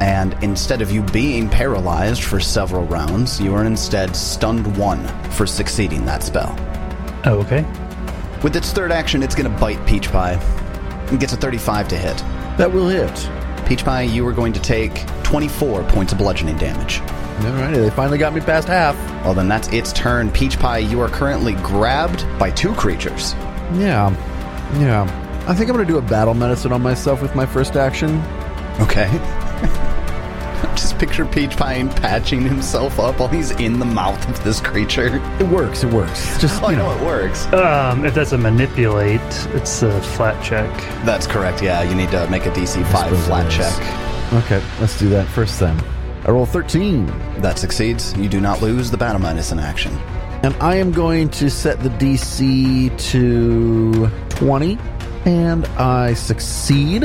[0.00, 5.46] And instead of you being paralyzed for several rounds, you are instead stunned one for
[5.46, 6.56] succeeding that spell.
[7.24, 7.64] Oh, okay.
[8.42, 10.34] With its third action, it's going to bite Peach Pie.
[11.12, 12.16] It gets a 35 to hit.
[12.58, 13.30] That will hit.
[13.66, 16.98] Peach Pie, you are going to take 24 points of bludgeoning damage.
[17.42, 18.96] Alrighty, they finally got me past half.
[19.24, 20.30] Well, then that's its turn.
[20.32, 23.34] Peach Pie, you are currently grabbed by two creatures.
[23.74, 24.10] Yeah.
[24.78, 25.44] Yeah.
[25.46, 28.20] I think I'm going to do a battle medicine on myself with my first action.
[28.80, 29.08] Okay.
[30.76, 35.16] Just picture Peach Pie patching himself up while he's in the mouth of this creature.
[35.38, 36.26] It works, it works.
[36.32, 37.46] It's Just, Oh, you I know know, it works.
[37.52, 39.20] Um, if that's a manipulate,
[39.54, 40.68] it's a flat check.
[41.04, 41.82] That's correct, yeah.
[41.82, 43.72] You need to make a DC 5 flat check.
[44.44, 45.78] Okay, let's do that first then.
[46.24, 47.06] I roll 13.
[47.40, 48.16] That succeeds.
[48.16, 49.92] You do not lose the battle medicine action.
[50.44, 54.78] And I am going to set the DC to 20.
[55.26, 57.04] And I succeed.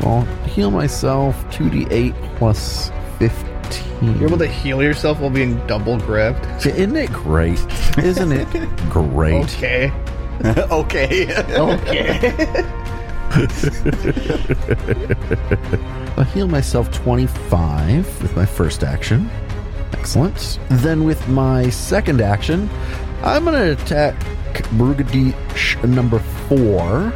[0.00, 4.18] I'll heal myself 2d8 plus 15.
[4.18, 6.44] You're able to heal yourself while being double grabbed.
[6.66, 7.58] Isn't it great?
[7.98, 8.48] Isn't it
[8.90, 9.44] great?
[9.44, 9.92] Okay.
[10.70, 11.34] okay.
[11.54, 12.64] Okay.
[16.16, 19.28] I'll heal myself 25 with my first action.
[19.92, 20.58] Excellent.
[20.70, 22.68] Then with my second action,
[23.22, 24.14] I'm going to attack
[24.76, 27.12] Brughadatch number four,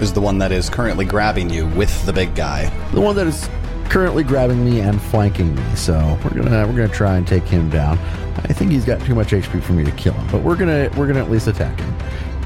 [0.00, 2.70] is the one that is currently grabbing you with the big guy.
[2.92, 3.48] the one that is
[3.90, 5.62] currently grabbing me and flanking me.
[5.74, 7.98] So we're gonna we're gonna try and take him down.
[8.38, 10.90] I think he's got too much HP for me to kill him, but we're gonna
[10.96, 11.94] we're gonna at least attack him.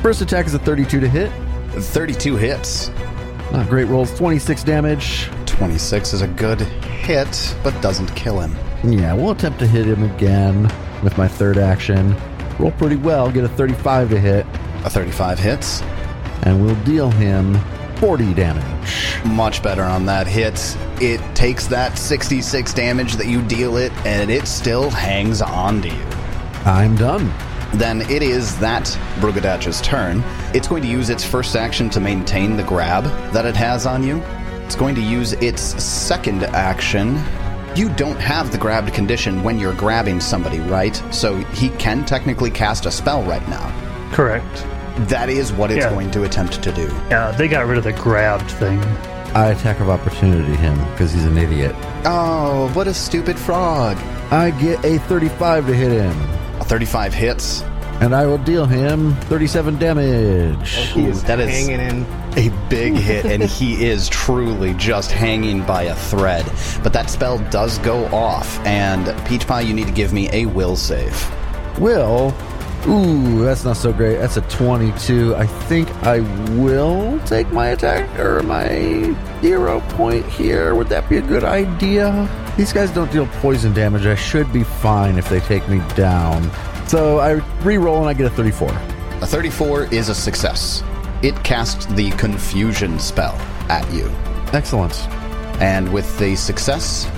[0.03, 1.31] First attack is a 32 to hit.
[1.73, 2.91] 32 hits.
[3.53, 4.17] Not great rolls.
[4.19, 5.29] 26 damage.
[5.47, 8.55] 26 is a good hit, but doesn't kill him.
[8.91, 10.63] Yeah, we'll attempt to hit him again
[11.03, 12.17] with my third action.
[12.59, 14.47] Roll pretty well, get a 35 to hit,
[14.85, 15.83] A 35 hits.
[16.43, 17.55] and we'll deal him
[17.99, 19.25] 40 damage.
[19.25, 20.77] Much better on that hit.
[21.01, 25.89] It takes that 66 damage that you deal it, and it still hangs on to
[25.89, 26.05] you.
[26.65, 27.33] I'm done.
[27.75, 28.85] Then it is that
[29.17, 30.23] Brughadatch's turn.
[30.55, 34.03] It's going to use its first action to maintain the grab that it has on
[34.03, 34.23] you.
[34.65, 37.23] It's going to use its second action.
[37.75, 40.95] You don't have the grabbed condition when you're grabbing somebody, right?
[41.11, 44.11] So he can technically cast a spell right now.
[44.13, 44.67] Correct.
[45.09, 45.91] That is what it's Yeah.
[45.91, 46.89] going to attempt to do.
[47.11, 48.81] Yeah, they got rid of the grabbed thing.
[49.35, 51.75] I attack of opportunity him because he's an idiot.
[52.05, 53.97] Oh, what a stupid frog.
[54.31, 56.17] I get a 35 to hit him,
[56.61, 57.65] A 35 hits.
[58.01, 60.77] and I will deal him 37 damage.
[60.79, 62.07] Oh, he is that is- hanging in.
[62.37, 66.45] a big hit, and he is truly just hanging by a thread.
[66.85, 70.47] But that spell does go off, and Peach Pie, you need to give me a
[70.47, 71.17] will save.
[71.79, 72.33] Will.
[72.87, 74.19] Ooh, that's not so great.
[74.19, 75.35] That's a 22.
[75.37, 76.21] I think I
[76.55, 78.69] will take my attack or my
[79.41, 80.75] hero point here.
[80.75, 82.29] Would that be a good idea?
[82.59, 84.05] These guys don't deal poison damage.
[84.05, 86.51] I should be fine if they take me down.
[86.87, 87.33] So I
[87.63, 88.69] re-roll and I get a 34.
[88.69, 90.85] A 34 is a success.
[91.23, 93.35] It casts the confusion spell
[93.71, 94.11] at you.
[94.53, 95.09] Excellent.
[95.59, 97.11] And with the success,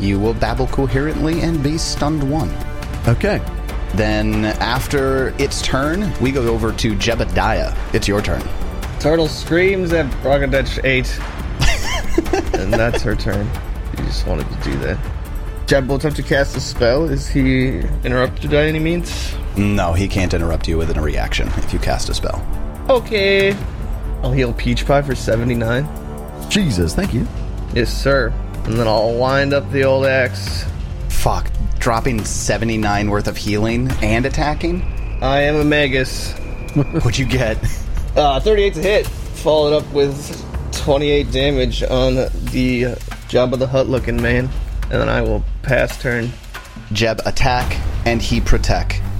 [0.00, 2.50] you will babble coherently and be stunned one.
[3.06, 3.42] Okay.
[3.94, 7.76] Then, after its turn, we go over to Jebediah.
[7.94, 8.42] It's your turn.
[9.00, 11.18] Turtle screams at Brughadatch 8.
[12.60, 13.48] and that's her turn.
[13.96, 14.98] He just wanted to do that.
[15.66, 17.04] Jeb will attempt to cast a spell.
[17.04, 19.34] Is he interrupted by any means?
[19.56, 22.44] No, he can't interrupt you within a reaction if you cast a spell.
[22.88, 23.52] Okay.
[24.22, 25.88] I'll heal Peach Pie for 79.
[26.50, 27.26] Jesus, thank you.
[27.72, 28.32] Yes, sir.
[28.64, 30.64] And then I'll wind up the old axe.
[31.08, 31.50] Fuck.
[31.80, 34.82] Dropping 79 worth of healing and attacking?
[35.22, 36.32] I am a Magus.
[36.74, 37.58] What'd you get?
[38.16, 39.06] Uh, 38 to hit.
[39.06, 42.82] Followed up with 28 damage on the
[43.28, 44.50] Jabba the Hutt looking man.
[44.84, 46.30] And then I will pass turn.
[46.92, 49.00] Jeb attack, and he protect.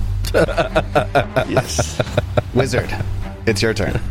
[1.48, 2.00] Yes.
[2.54, 2.94] Wizard,
[3.46, 3.98] it's your turn.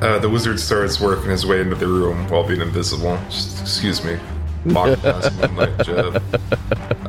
[0.00, 3.18] Uh, the wizard starts working his way into the room while being invisible.
[3.28, 4.18] Just, excuse me.
[4.66, 6.22] Walk past Moonlight Jeb.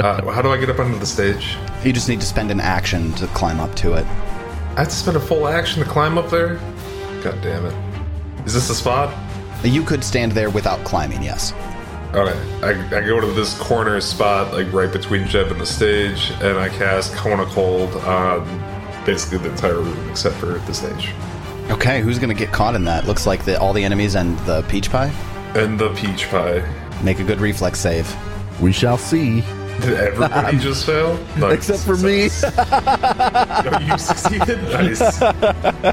[0.01, 1.55] Uh, how do I get up onto the stage?
[1.83, 4.05] You just need to spend an action to climb up to it.
[4.75, 6.55] I have to spend a full action to climb up there?
[7.21, 7.75] God damn it.
[8.47, 9.15] Is this the spot?
[9.63, 11.53] You could stand there without climbing, yes.
[12.15, 16.31] Okay, I, I go to this corner spot, like right between Jeb and the stage,
[16.41, 18.43] and I cast Cone of Cold on
[19.05, 21.11] basically the entire room except for the stage.
[21.69, 23.05] Okay, who's gonna get caught in that?
[23.05, 25.13] Looks like the, all the enemies and the peach pie.
[25.53, 26.67] And the peach pie.
[27.03, 28.11] Make a good reflex save.
[28.59, 29.43] We shall see.
[29.81, 31.15] Did everybody just fail?
[31.37, 31.69] Nice.
[31.69, 32.29] Except for me.
[33.71, 34.61] No, you succeeded?
[34.63, 35.19] Nice.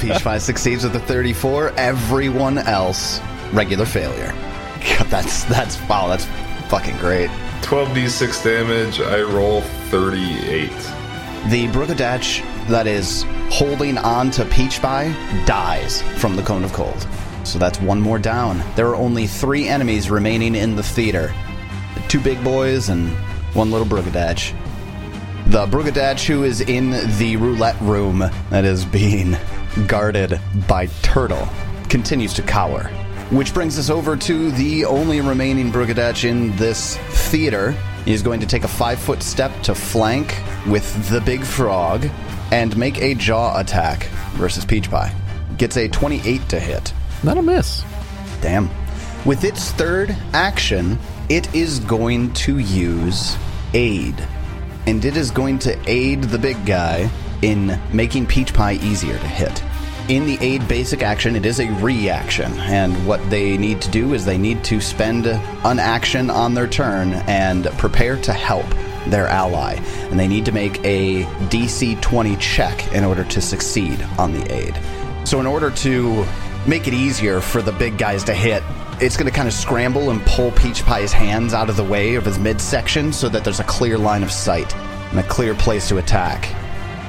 [0.02, 1.72] Peach pie succeeds with a 34.
[1.76, 3.20] Everyone else,
[3.52, 4.32] regular failure.
[4.80, 6.26] God, that's that's wow, that's
[6.68, 7.30] fucking great.
[7.62, 10.70] 12d6 damage, I roll 38.
[11.50, 15.14] The Brughadatch that is holding on to Peach Pie
[15.46, 17.06] dies from the Cone of Cold.
[17.44, 18.62] So that's one more down.
[18.76, 21.32] There are only three enemies remaining in the theater
[22.08, 23.14] two big boys and
[23.54, 24.54] one little Brughadatch.
[25.46, 28.18] The Brughadatch, who is in the roulette room
[28.50, 29.36] that is being
[29.86, 30.38] guarded
[30.68, 31.48] by Turtle,
[31.88, 32.84] continues to cower.
[33.30, 36.96] Which brings us over to the only remaining Brughadatch in this
[37.30, 37.74] theater.
[38.04, 40.34] He's going to take a five foot step to flank
[40.66, 42.06] with the big frog
[42.52, 45.14] and make a jaw attack versus Peach Pie.
[45.58, 46.92] Gets a 28 to hit.
[47.22, 47.84] Not a miss.
[48.40, 48.70] Damn.
[49.24, 50.98] With its third action,
[51.28, 53.36] it is going to use
[53.74, 54.14] aid.
[54.86, 57.10] And it is going to aid the big guy
[57.42, 59.62] in making Peach Pie easier to hit.
[60.08, 64.14] In the aid basic action, it is a reaction, and what they need to do
[64.14, 68.64] is they need to spend an action on their turn and prepare to help
[69.08, 69.74] their ally.
[70.10, 74.50] And they need to make a DC 20 check in order to succeed on the
[74.50, 74.74] aid.
[75.28, 76.24] So, in order to
[76.66, 78.62] make it easier for the big guys to hit,
[79.00, 82.16] it's going to kind of scramble and pull Peach Pie's hands out of the way
[82.16, 85.88] of his midsection so that there's a clear line of sight and a clear place
[85.88, 86.54] to attack.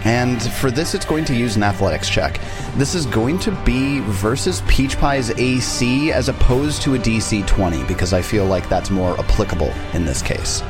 [0.06, 2.40] And for this, it's going to use an athletics check.
[2.76, 7.84] This is going to be versus Peach Pie's AC as opposed to a DC 20
[7.84, 10.62] because I feel like that's more applicable in this case.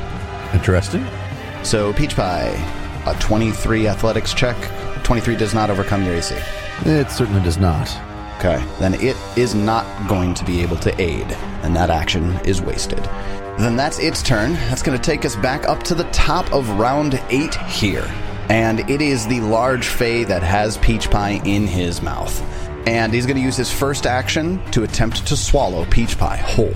[0.52, 1.06] Interesting.
[1.62, 2.48] So, Peach Pie,
[3.06, 4.56] a 23 athletics check.
[5.04, 6.34] 23 does not overcome your AC.
[6.86, 7.88] It certainly does not.
[8.40, 11.30] Okay, then it is not going to be able to aid,
[11.62, 13.04] and that action is wasted.
[13.58, 14.54] Then that's its turn.
[14.54, 18.10] That's going to take us back up to the top of round eight here.
[18.48, 22.40] And it is the large Fey that has Peach Pie in his mouth.
[22.88, 26.72] And he's going to use his first action to attempt to swallow Peach Pie whole.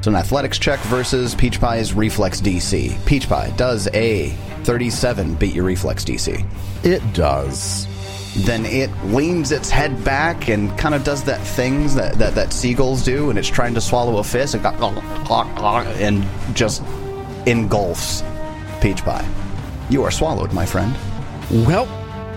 [0.00, 3.04] So, an athletics check versus Peach Pie's reflex DC.
[3.04, 4.30] Peach Pie does a
[4.62, 6.46] 37 beat your reflex DC
[6.82, 7.86] It does.
[8.44, 12.52] Then it leans its head back and kind of does that things that, that, that
[12.52, 16.82] seagulls do, and it's trying to swallow a fish and, and just
[17.46, 18.22] engulfs
[18.80, 19.26] Peach Pie.
[19.90, 20.94] You are swallowed, my friend.
[21.50, 21.88] Well,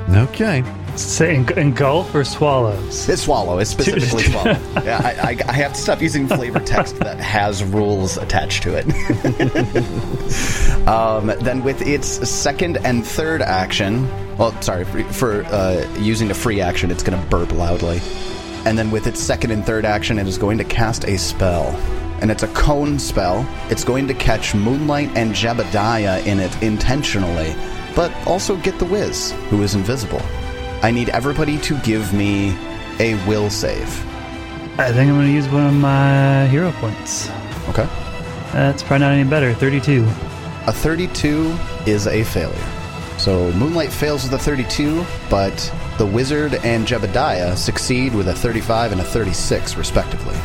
[0.10, 0.64] okay.
[0.96, 3.08] Say eng- engulf or swallows.
[3.10, 3.60] It's swallow.
[3.60, 4.58] It's specifically swallow.
[4.84, 8.76] Yeah, I, I, I have to stop using flavor text that has rules attached to
[8.78, 8.86] it.
[10.88, 16.34] um, then with its second and third action, well, sorry, for, for uh, using a
[16.34, 18.02] free action, it's going to burp loudly.
[18.66, 21.68] And then with its second and third action, it is going to cast a spell.
[22.22, 23.48] And it's a cone spell.
[23.70, 27.56] It's going to catch Moonlight and Jebediah in it intentionally,
[27.96, 30.22] but also get the Wiz, who is invisible.
[30.84, 32.56] I need everybody to give me
[33.00, 33.88] a will save.
[34.80, 37.30] I think I'm going to use one of my hero points.
[37.70, 37.88] Okay.
[38.52, 39.54] That's probably not any better.
[39.54, 40.04] 32.
[40.68, 41.56] A 32
[41.86, 42.68] is a failure.
[43.18, 45.54] So Moonlight fails with a 32, but
[46.02, 50.36] the Wizard and Jebediah succeed with a 35 and a 36, respectively.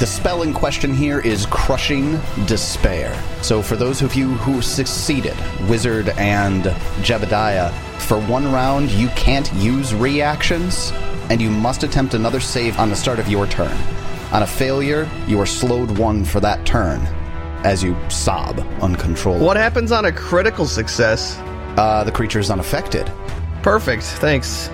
[0.00, 3.16] The spell in question here is Crushing Despair.
[3.40, 5.36] So, for those of you who succeeded,
[5.68, 6.64] Wizard and
[7.04, 10.90] Jebediah, for one round you can't use reactions,
[11.30, 13.78] and you must attempt another save on the start of your turn.
[14.32, 17.00] On a failure, you are slowed one for that turn
[17.64, 19.46] as you sob uncontrollably.
[19.46, 21.36] What happens on a critical success?
[21.78, 23.12] Uh, the creature is unaffected.
[23.62, 24.02] Perfect.
[24.02, 24.70] Thanks.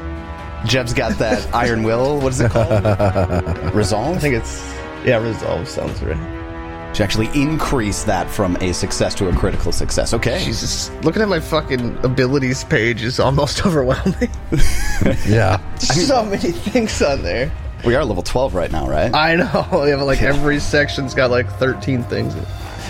[0.65, 2.21] Jeb's got that iron will.
[2.21, 2.71] What is it called?
[3.75, 4.17] Resolve?
[4.17, 4.61] I think it's
[5.05, 5.23] yeah.
[5.23, 6.95] Resolve sounds right.
[6.95, 10.13] to actually increase that from a success to a critical success.
[10.15, 10.43] Okay.
[10.45, 14.31] Jesus, looking at my fucking abilities page is almost overwhelming.
[15.27, 15.59] Yeah.
[15.79, 17.51] so many things on there.
[17.85, 19.15] We are level 12 right now, right?
[19.15, 19.85] I know.
[19.87, 22.35] Yeah, but like every section's got like 13 things.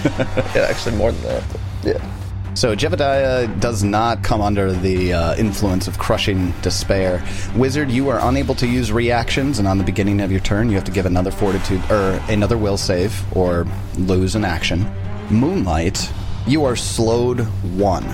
[0.04, 1.44] yeah, actually more than that.
[1.52, 1.60] But
[1.94, 2.19] yeah.
[2.54, 7.24] So Jebediah does not come under the uh, influence of crushing despair.
[7.54, 10.74] Wizard, you are unable to use reactions, and on the beginning of your turn, you
[10.74, 14.84] have to give another fortitude or another will save or lose an action.
[15.30, 16.12] Moonlight,
[16.46, 17.40] you are slowed
[17.76, 18.04] one.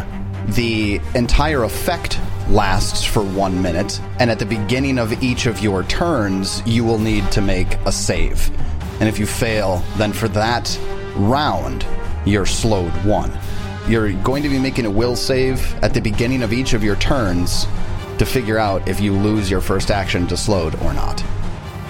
[0.48, 5.82] The entire effect lasts for one minute, and at the beginning of each of your
[5.84, 8.50] turns, you will need to make a save.
[9.00, 10.78] And if you fail, then for that
[11.16, 11.84] round,
[12.26, 13.32] you're slowed one.
[13.88, 16.96] You're going to be making a will save at the beginning of each of your
[16.96, 17.66] turns
[18.18, 21.22] to figure out if you lose your first action to slowed or not.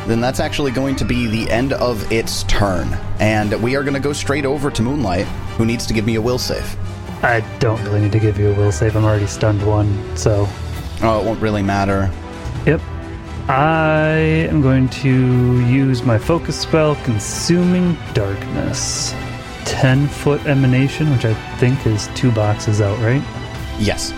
[0.06, 2.92] Then that's actually going to be the end of its turn.
[3.18, 5.26] And we are going to go straight over to Moonlight,
[5.56, 6.76] who needs to give me a will save.
[7.24, 8.96] I don't really need to give you a will save.
[8.96, 10.48] I'm already stunned one, so
[11.02, 12.10] Oh, it won't really matter.
[12.64, 12.80] Yep.
[13.48, 14.16] I
[14.48, 19.12] am going to use my focus spell, Consuming Darkness.
[19.66, 23.22] 10 foot emanation, which I think is two boxes out, right?
[23.78, 24.12] Yes.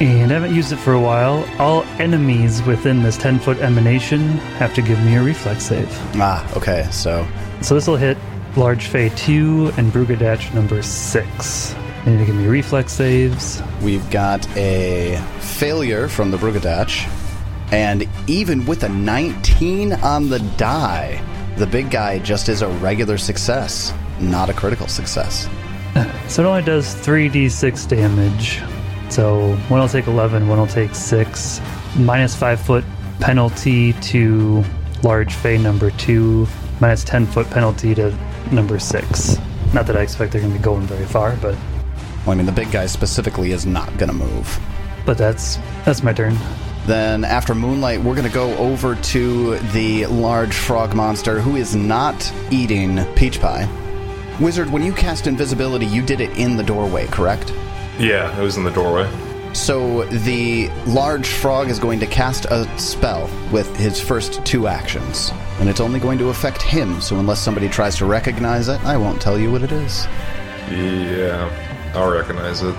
[0.00, 1.44] And I haven't used it for a while.
[1.58, 4.20] All enemies within this 10 foot emanation
[4.58, 5.88] have to give me a reflex save.
[6.16, 6.88] Ah, okay.
[6.92, 7.26] So
[7.60, 8.16] So this will hit
[8.56, 11.74] Large Fey 2 and Brughadatch number 6.
[12.04, 13.60] They need to give me reflex saves.
[13.82, 17.08] we've got a failure from the Brughadatch.
[17.72, 21.22] And even with a 19 on the die,
[21.56, 25.48] the big guy just is a regular success, not a critical success.
[26.28, 28.60] So it only does 3d6 damage.
[29.08, 31.60] So one will take 11, one will take 6.
[31.96, 32.84] Minus 5 foot
[33.18, 34.62] penalty to
[35.02, 36.46] large Fey number 2.
[36.80, 38.14] Minus 10 foot penalty to
[38.52, 39.38] number 6.
[39.72, 41.56] Not that I expect they're going to be going very far, but
[42.24, 44.60] Well, I mean, the big guy specifically is not going to move.
[45.06, 46.36] but that's that's my turn.
[46.86, 51.74] Then, after Moonlight, we're going to go over to the large frog monster who is
[51.74, 53.68] not eating peach pie.
[54.40, 57.52] Wizard, when you cast invisibility, you did it in the doorway, correct?
[57.98, 59.10] Yeah, it was in the doorway.
[59.52, 65.32] So the large frog is going to cast a spell with his first two actions.
[65.58, 68.96] And it's only going to affect him, so unless somebody tries to recognize it, I
[68.96, 70.06] won't tell you what it is.
[70.70, 72.76] Yeah, I'll recognize it.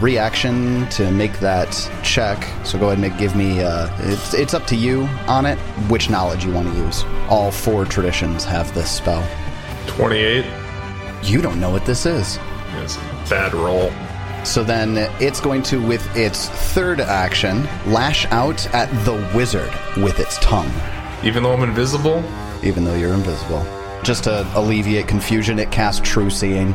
[0.00, 2.48] Reaction to make that check.
[2.64, 3.60] So go ahead and make, give me.
[3.62, 5.58] Uh, it's it's up to you on it
[5.88, 7.04] which knowledge you want to use.
[7.28, 9.24] All four traditions have this spell.
[9.86, 10.44] 28
[11.22, 12.38] You don't know what this is.
[12.76, 12.96] is
[13.30, 13.90] bad roll.
[14.44, 20.18] So then it's going to, with its third action, lash out at the wizard with
[20.18, 20.70] its tongue.
[21.22, 22.24] Even though I'm invisible,
[22.64, 23.64] even though you're invisible.
[24.02, 26.72] Just to alleviate confusion, it casts True Seeing.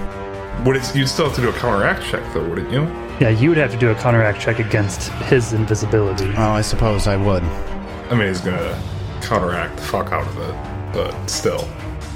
[0.63, 2.83] would it, you'd still have to do a counteract check, though, wouldn't you?
[3.19, 6.31] Yeah, you would have to do a counteract check against his invisibility.
[6.37, 7.43] Oh, I suppose I would.
[7.43, 8.81] I mean, he's gonna
[9.21, 11.67] counteract the fuck out of it, but still.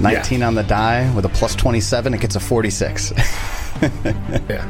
[0.02, 3.12] 19 on the die with a plus 27, it gets a 46.
[3.82, 4.64] Yeah.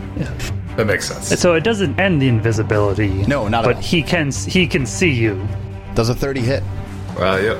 [0.76, 1.38] That makes sense.
[1.38, 3.08] So it doesn't end the invisibility.
[3.26, 3.82] No, not at But all.
[3.82, 5.46] he can he can see you.
[5.94, 6.62] Does a 30 hit.
[7.18, 7.56] Uh, yep.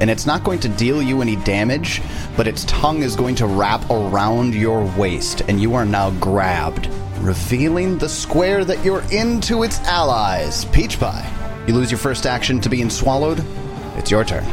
[0.00, 2.02] And it's not going to deal you any damage,
[2.36, 6.88] but its tongue is going to wrap around your waist, and you are now grabbed,
[7.20, 10.66] revealing the square that you're in to its allies.
[10.66, 11.64] Peach Pie.
[11.66, 13.42] You lose your first action to being swallowed.
[13.96, 14.44] It's your turn.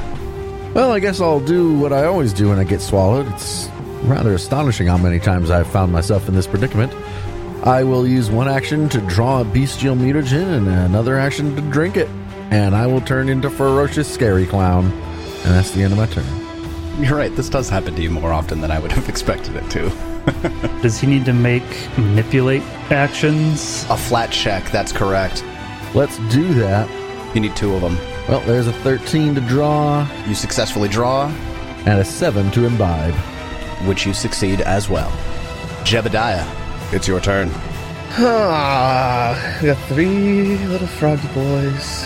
[0.73, 3.27] Well, I guess I'll do what I always do when I get swallowed.
[3.33, 3.67] It's
[4.03, 6.93] rather astonishing how many times I've found myself in this predicament.
[7.65, 11.97] I will use one action to draw a bestial mutagen and another action to drink
[11.97, 12.07] it.
[12.51, 14.85] And I will turn into ferocious scary clown.
[14.85, 16.25] And that's the end of my turn.
[17.03, 19.69] You're right, this does happen to you more often than I would have expected it
[19.71, 19.89] to.
[20.81, 21.63] Does he need to make
[21.97, 22.61] manipulate
[22.91, 23.85] actions?
[23.89, 25.43] A flat check, that's correct.
[25.95, 26.89] Let's do that.
[27.33, 27.97] You need two of them.
[28.29, 31.27] Well, there's a 13 to draw You successfully draw,
[31.85, 33.15] and a 7 to imbibe.
[33.87, 35.09] which you succeed as well.
[35.85, 36.45] Jebediah,
[36.93, 37.49] it's your turn.
[38.17, 42.03] Ah, I got three little froggy boys.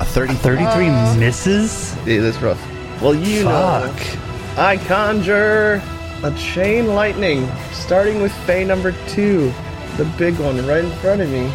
[0.00, 0.90] A 30 33
[1.20, 1.94] misses?
[2.04, 2.60] Yeah, that's rough.
[3.00, 4.58] Well, you know, Fuck.
[4.58, 5.80] I conjure
[6.24, 9.52] a chain lightning, starting with Fey number two,
[9.96, 11.52] the big one right in front of me.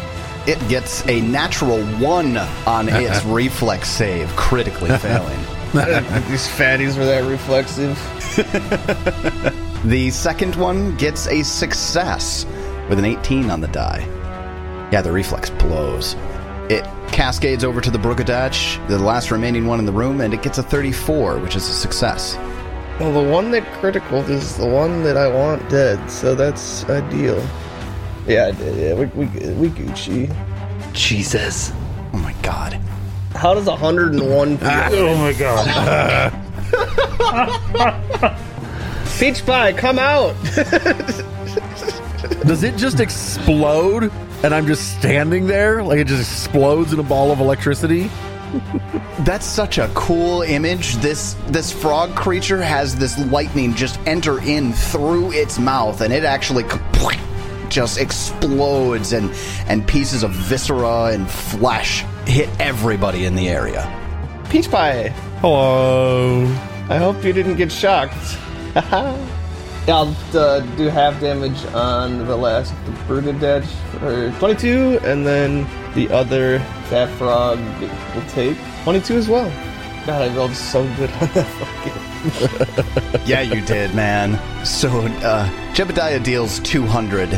[0.48, 5.38] It gets a natural one on its reflex save, critically failing.
[6.28, 7.98] These fatties were that reflexive.
[9.84, 12.46] The second one gets a success
[12.88, 14.00] with an 18 on the die.
[14.90, 16.16] Yeah, the reflex blows.
[16.68, 20.42] It cascades over to the Brughadatch, the last remaining one in the room, and it
[20.42, 22.36] gets a 34, which is a success.
[22.98, 27.40] Well, the one that critical is the one that I want dead, so that's ideal.
[28.28, 30.28] Yeah, yeah, we we, we Gucci.
[30.92, 31.72] Jesus.
[32.12, 32.74] Oh my god.
[33.34, 34.68] How does 101 feel?
[34.70, 34.88] Ah.
[34.92, 36.34] Oh my god.
[39.18, 40.34] Peach pie, come out!
[42.46, 44.12] Does it just explode
[44.44, 45.82] and I'm just standing there?
[45.82, 48.10] Like it just explodes in a ball of electricity?
[49.20, 50.94] That's such a cool image.
[50.96, 56.24] This this frog creature has this lightning just enter in through its mouth, and it
[56.24, 56.64] actually
[57.70, 59.30] just explodes, and
[59.66, 63.94] and pieces of viscera and flesh hit everybody in the area.
[64.50, 65.08] Peach Pie,
[65.40, 66.42] Hello.
[66.88, 68.38] I hope you didn't get shocked.
[68.74, 73.66] I'll uh, do half damage on the last the Brughadatch
[74.00, 76.58] for 22, and then the other
[76.90, 79.48] Fat Frog will take 22 as well.
[80.06, 83.22] God, I rolled so good on that fucking.
[83.26, 84.34] Yeah, you did, man.
[84.64, 87.30] So uh, Jebediah deals 200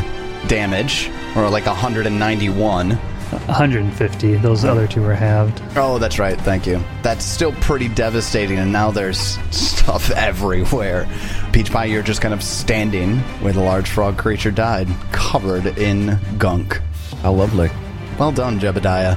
[0.48, 2.98] damage, or like 191.
[3.30, 4.34] 150.
[4.36, 5.62] Those other two were halved.
[5.76, 6.40] Oh, that's right.
[6.40, 6.82] Thank you.
[7.02, 9.18] That's still pretty devastating, and now there's
[9.54, 11.08] stuff everywhere.
[11.52, 16.18] Peach Pie, you're just kind of standing where the large frog creature died, covered in
[16.38, 16.80] gunk.
[17.22, 17.70] How lovely.
[18.18, 19.16] Well done, Jebediah.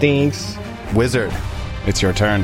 [0.00, 0.56] Thanks.
[0.94, 1.34] Wizard,
[1.86, 2.42] it's your turn.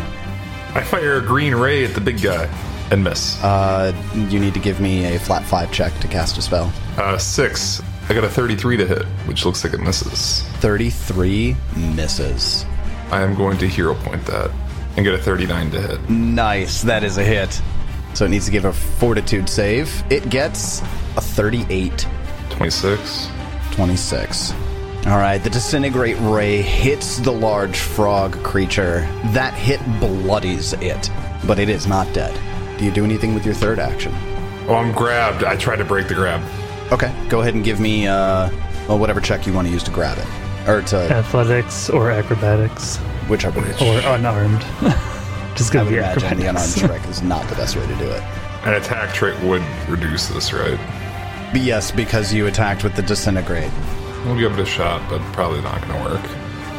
[0.75, 2.47] I fire a green ray at the big guy
[2.91, 3.43] and miss.
[3.43, 3.95] Uh,
[4.31, 6.73] you need to give me a flat five check to cast a spell.
[6.97, 7.83] Uh, six.
[8.09, 10.43] I got a 33 to hit, which looks like it misses.
[10.61, 12.65] 33 misses.
[13.11, 14.51] I am going to hero point that
[14.97, 16.11] and get a 39 to hit.
[16.11, 17.61] Nice, that is a hit.
[18.15, 20.03] So it needs to give a fortitude save.
[20.11, 20.81] It gets
[21.17, 22.07] a 38.
[22.51, 23.29] 26.
[23.73, 24.53] 26.
[25.07, 29.01] All right, the disintegrate ray hits the large frog creature.
[29.33, 31.11] That hit bloodies it,
[31.47, 32.39] but it is not dead.
[32.79, 34.13] Do you do anything with your third action?
[34.69, 35.43] Oh, I'm grabbed.
[35.45, 36.41] I tried to break the grab.
[36.93, 38.51] Okay, go ahead and give me uh,
[38.89, 42.99] well, whatever check you want to use to grab it, or to Athletics or acrobatics
[43.29, 43.61] whichever.
[43.61, 44.61] or unarmed.
[45.57, 46.75] Just I gonna would be imagine the unarmed acrobatics.
[46.75, 48.23] strike is not the best way to do it.
[48.65, 50.79] An attack trait would reduce this, right?
[51.53, 53.71] But yes, because you attacked with the disintegrate.
[54.25, 56.23] We'll give it a shot, but probably not going to work.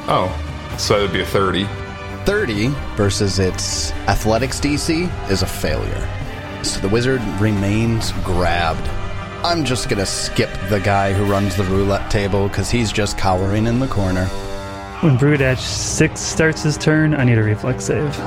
[0.08, 1.66] Oh, so that'd be a 30.
[2.26, 6.10] 30 versus its athletics DC is a failure.
[6.64, 8.88] So the wizard remains grabbed.
[9.46, 13.68] I'm just gonna skip the guy who runs the roulette table because he's just cowering
[13.68, 14.26] in the corner.
[15.02, 18.18] When Brughadatch 6 starts his turn, I need a reflex save.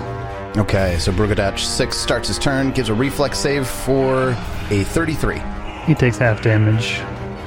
[0.58, 4.36] Okay, so Brughadatch 6 starts his turn, gives a reflex save for
[4.70, 5.40] a 33.
[5.86, 6.98] He takes half damage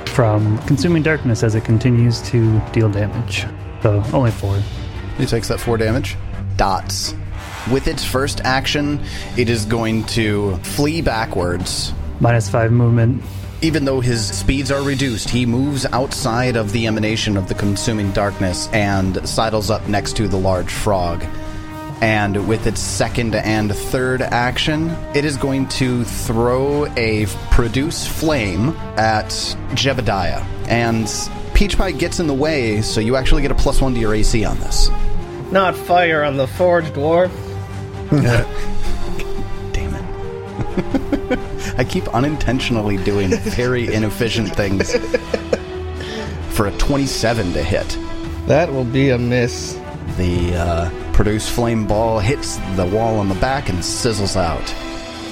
[0.08, 3.46] from consuming darkness as it continues to deal damage.
[3.84, 4.60] So only four.
[5.20, 6.18] He takes that 4 damage.
[6.58, 7.14] Dots.
[7.72, 9.00] With its first action,
[9.38, 13.24] it is going to flee backwards Minus five movement.
[13.62, 18.10] Even though his speeds are reduced, he moves outside of the emanation of the consuming
[18.14, 21.26] darkness and sidles up next to the large frog.
[22.02, 28.70] And with its second and third action, it is going to throw a produce flame
[28.96, 29.28] at
[29.74, 30.46] Jebediah.
[30.70, 31.12] And
[31.54, 34.16] Peach Pie gets in the way, so you actually get a plus one to your
[34.16, 34.90] AC on this.
[35.52, 37.30] Not fire on the forged dwarf.
[39.74, 41.40] Damn it.
[41.80, 44.98] I keep unintentionally doing very inefficient things
[46.50, 47.98] for a 27 to hit.
[48.48, 49.80] That will be a miss.
[50.18, 54.76] The uh, produce flame ball hits the wall on the back and sizzles out,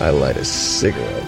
[0.02, 1.26] I light a cigarette.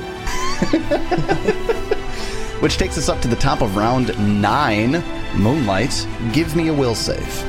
[2.62, 5.04] which takes us up to the top of round nine.
[5.36, 7.46] Moonlight, give me a will save.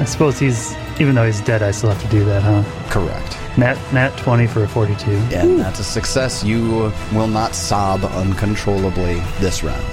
[0.00, 2.64] I suppose he's, even though he's dead, I still have to do that, huh?
[2.90, 3.38] Correct.
[3.56, 5.10] Nat, nat 20 for a 42.
[5.10, 6.42] And that's a success.
[6.42, 9.84] You will not sob uncontrollably this round.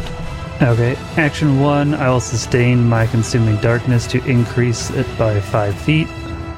[0.62, 6.08] Okay, action one, I will sustain my consuming darkness to increase it by five feet.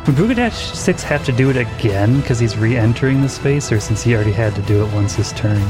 [0.06, 3.80] Would Brughadatch 6 have to do it again because he's re entering the space, or
[3.80, 5.62] since he already had to do it once his turn?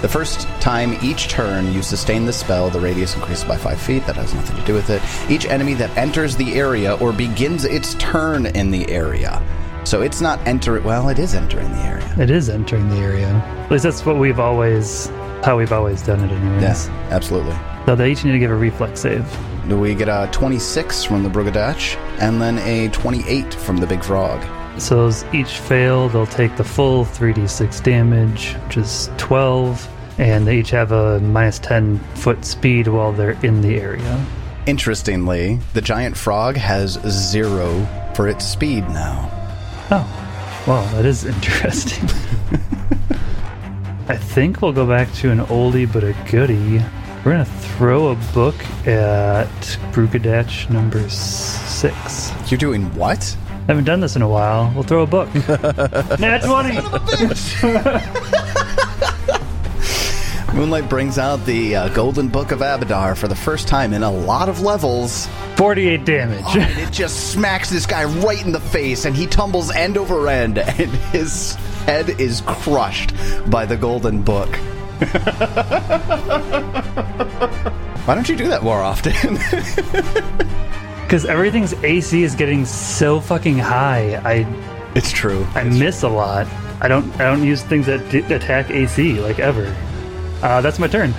[0.00, 4.06] The first time each turn you sustain the spell, the radius increases by 5 feet.
[4.06, 5.02] That has nothing to do with it.
[5.28, 9.42] Each enemy that enters the area or begins its turn in the area.
[9.86, 12.14] So it's not entering, Well, it is entering the area.
[12.18, 13.28] It is entering the area.
[13.28, 15.06] At least that's what we've always,
[15.44, 16.60] how we've always done it, anyways.
[16.60, 17.54] Yes, absolutely.
[17.86, 19.24] So they each need to give a reflex save.
[19.68, 24.02] Do we get a 26 from the Brughadatch and then a 28 from the Big
[24.02, 24.44] Frog?
[24.80, 29.88] So those each fail, they'll take the full 3d6 damage, which is 12,
[30.18, 34.26] and they each have a minus 10 foot speed while they're in the area.
[34.66, 37.86] Interestingly, the giant frog has zero
[38.16, 39.35] for its speed now.
[39.88, 42.08] Oh, well, that is interesting.
[44.08, 46.78] I think we'll go back to an oldie but a goodie.
[47.24, 48.54] We're gonna throw a book
[48.86, 49.48] at
[49.92, 52.32] Brughadatch number six.
[52.50, 53.36] You're doing what?
[53.50, 54.72] I haven't done this in a while.
[54.74, 55.32] We'll throw a book.
[56.20, 56.76] Nat 20!
[60.56, 64.10] Moonlight brings out the uh, Golden Book of Abadar for the first time in a
[64.10, 65.26] lot of levels.
[65.56, 66.44] 48 damage.
[66.56, 70.26] And it just smacks this guy right in the face, and he tumbles end over
[70.28, 73.12] end, and his head is crushed
[73.50, 74.48] by the Golden Book.
[78.06, 79.12] Why don't you do that more often?
[81.06, 84.16] Because everything's AC is getting so fucking high.
[84.24, 84.44] I
[84.96, 85.46] it's true.
[85.54, 86.48] I miss a lot.
[86.80, 89.72] I don't I don't use things that d- attack AC like ever.
[90.42, 91.12] Uh, that's my turn.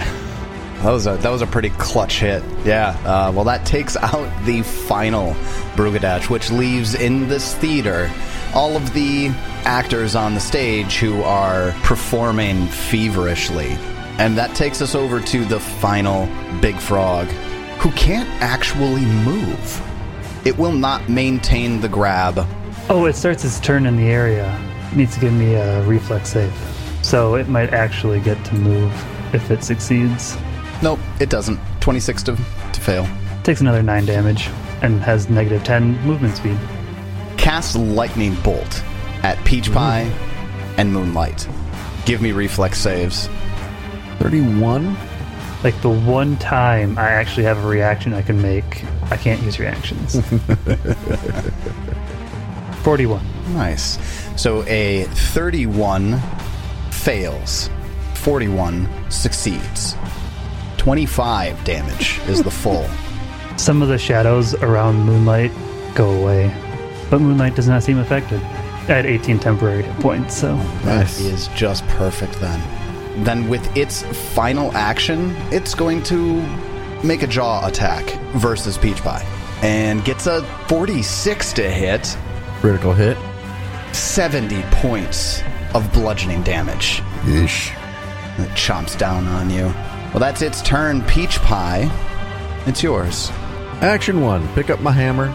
[0.84, 2.44] That was a that was a pretty clutch hit.
[2.64, 2.90] Yeah.
[3.04, 5.34] Uh, well, that takes out the final
[5.76, 8.12] Brughadatch, which leaves in this theater
[8.54, 9.30] all of the
[9.66, 13.72] actors on the stage who are performing feverishly,
[14.20, 16.28] and that takes us over to the final
[16.62, 17.28] Big Frog,
[17.80, 19.84] who can't actually move.
[20.46, 22.48] It will not maintain the grab.
[22.90, 24.56] Oh, it starts its turn in the area.
[24.92, 26.54] It needs to give me a reflex save.
[27.08, 28.92] So it might actually get to move
[29.34, 30.36] if it succeeds.
[30.84, 31.58] Nope, it doesn't.
[31.80, 33.08] Twenty six to to fail.
[33.44, 34.50] Takes another 9 damage
[34.82, 36.58] and has negative 10 movement speed.
[37.38, 38.84] cast lightning bolt
[39.24, 40.12] at Peach Pie
[40.76, 41.48] and Moonlight.
[42.06, 43.30] Give me reflex saves.
[44.20, 44.98] 31.
[45.64, 49.60] Like the one time I actually have a reaction I can make, I can't use
[49.60, 50.20] reactions.
[52.84, 53.22] 41.
[53.54, 53.98] Nice.
[54.36, 56.22] So a 31
[57.08, 57.70] fails,
[58.16, 59.96] 41 succeeds.
[60.76, 62.86] 25 damage is the full.
[63.58, 65.54] Some of the shadows around Moonlight
[65.96, 66.54] go away,
[67.10, 68.42] but Moonlight does not seem affected.
[68.42, 71.18] I had 18 temporary hit points, so Nice.
[71.20, 73.24] That is just perfect then.
[73.24, 74.02] Then with its
[74.36, 76.42] final action, it's going to
[77.06, 78.04] make a jaw attack
[78.34, 79.26] versus Peach Pie.
[79.62, 82.18] And gets a 46 to hit,
[82.60, 83.18] Critical hit.
[83.94, 85.42] 70 points
[85.78, 87.04] of bludgeoning damage.
[87.28, 87.70] Ish.
[88.40, 89.66] It chomps down on you.
[90.12, 91.90] Well, that's its turn, Peach Pie.
[92.66, 93.30] It's yours.
[93.82, 95.28] Action 1, pick up my hammer.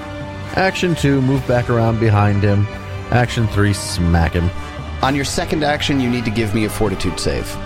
[0.57, 2.67] Action 2, move back around behind him.
[3.13, 4.51] Action 3, smack him.
[5.03, 7.57] On your second action, you need to give me a fortitude save.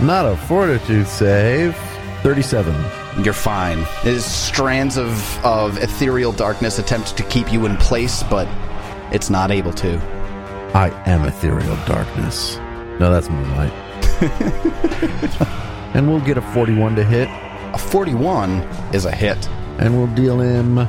[0.00, 1.74] Not a fortitude save.
[2.22, 2.74] 37.
[3.24, 3.78] You're fine.
[4.04, 8.46] It is strands of, of ethereal darkness attempt to keep you in place, but
[9.10, 9.98] it's not able to.
[10.76, 12.58] I am ethereal darkness.
[13.00, 13.72] No, that's moonlight.
[15.94, 17.30] and we'll get a 41 to hit,
[17.72, 18.50] A 41
[18.92, 19.48] is a hit.
[19.78, 20.86] and we'll deal him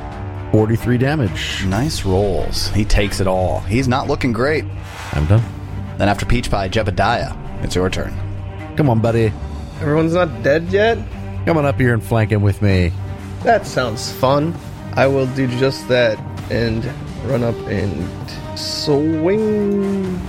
[0.52, 1.64] 43 damage.
[1.64, 2.68] Nice rolls.
[2.72, 3.60] He takes it all.
[3.60, 4.66] He's not looking great.
[5.12, 5.42] I'm done.
[5.96, 8.14] Then after Peach Pie, Jebediah, it's your turn.
[8.76, 9.32] Come on, buddy.
[9.80, 10.98] Everyone's not dead yet?
[11.46, 12.92] Come on up here and flank him with me.
[13.42, 14.54] That sounds fun.
[14.96, 16.18] I will do just that
[16.50, 16.84] and
[17.24, 18.06] run up and
[18.58, 20.20] swing.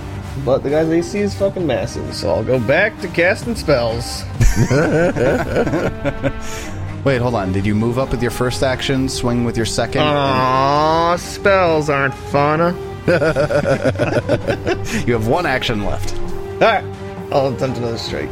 [0.44, 4.24] But the guy's AC is fucking massive, so I'll go back to casting spells.
[7.04, 7.52] Wait, hold on.
[7.52, 10.02] Did you move up with your first action, swing with your second?
[10.02, 12.60] Aww, spells aren't fun.
[12.60, 12.72] huh?
[15.06, 16.14] you have one action left.
[16.62, 16.84] Alright,
[17.32, 18.28] I'll attempt another strike.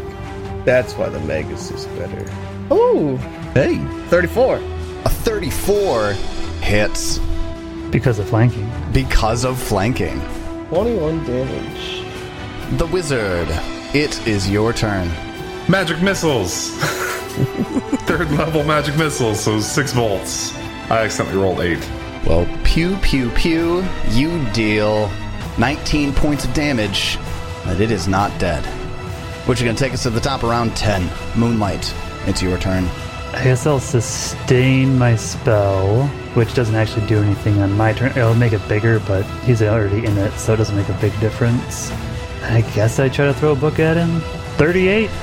[0.65, 2.25] That's why the Magus is better.
[2.73, 3.17] Ooh,
[3.55, 4.57] Hey, 34.
[4.57, 4.61] A
[5.09, 6.13] 34
[6.61, 7.19] hits
[7.91, 8.71] because of flanking.
[8.93, 10.21] Because of flanking.
[10.69, 12.79] 21 damage.
[12.79, 13.49] The wizard,
[13.95, 15.09] it is your turn.
[15.69, 16.71] Magic missiles.
[18.07, 20.55] Third level magic missiles, so six volts.
[20.91, 21.79] I accidentally rolled eight.
[22.27, 25.09] Well, pew pew pew, you deal
[25.59, 27.19] 19 points of damage,
[27.65, 28.65] but it is not dead.
[29.47, 31.09] Which is going to take us to the top around 10.
[31.37, 31.95] Moonlight,
[32.27, 32.85] it's your turn.
[33.33, 36.07] I guess I'll sustain my spell,
[36.39, 38.13] which doesn't actually do anything on my turn.
[38.13, 41.19] It'll make it bigger, but he's already in it, so it doesn't make a big
[41.19, 41.91] difference.
[42.45, 44.21] I guess I try to throw a book at him.
[44.57, 45.09] 38.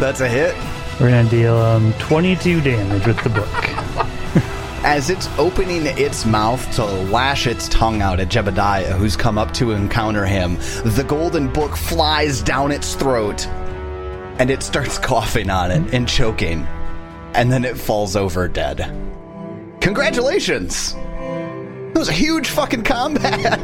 [0.00, 0.56] That's a hit.
[0.98, 3.48] We're gonna deal um, 22 damage with the book.
[4.82, 9.52] As it's opening its mouth to lash its tongue out at Jebediah, who's come up
[9.54, 10.56] to encounter him,
[10.86, 13.46] the golden book flies down its throat,
[14.38, 16.66] and it starts coughing on it and choking,
[17.34, 19.09] and then it falls over dead.
[19.80, 20.94] Congratulations!
[20.94, 23.60] That was a huge fucking combat!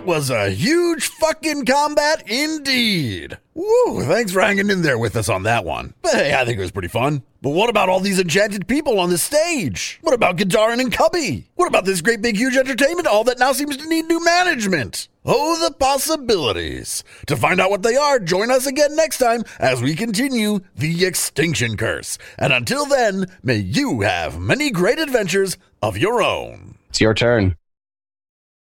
[0.00, 3.36] that was a huge fucking combat indeed.
[3.54, 5.92] Woo, thanks for hanging in there with us on that one.
[6.00, 7.22] But hey, I think it was pretty fun.
[7.42, 9.98] But what about all these enchanted people on the stage?
[10.00, 11.50] What about Gadarin and Cubby?
[11.54, 15.08] What about this great big huge entertainment hall that now seems to need new management?
[15.26, 17.04] Oh, the possibilities.
[17.26, 21.04] To find out what they are, join us again next time as we continue the
[21.04, 22.16] Extinction Curse.
[22.38, 26.78] And until then, may you have many great adventures of your own.
[26.88, 27.56] It's your turn.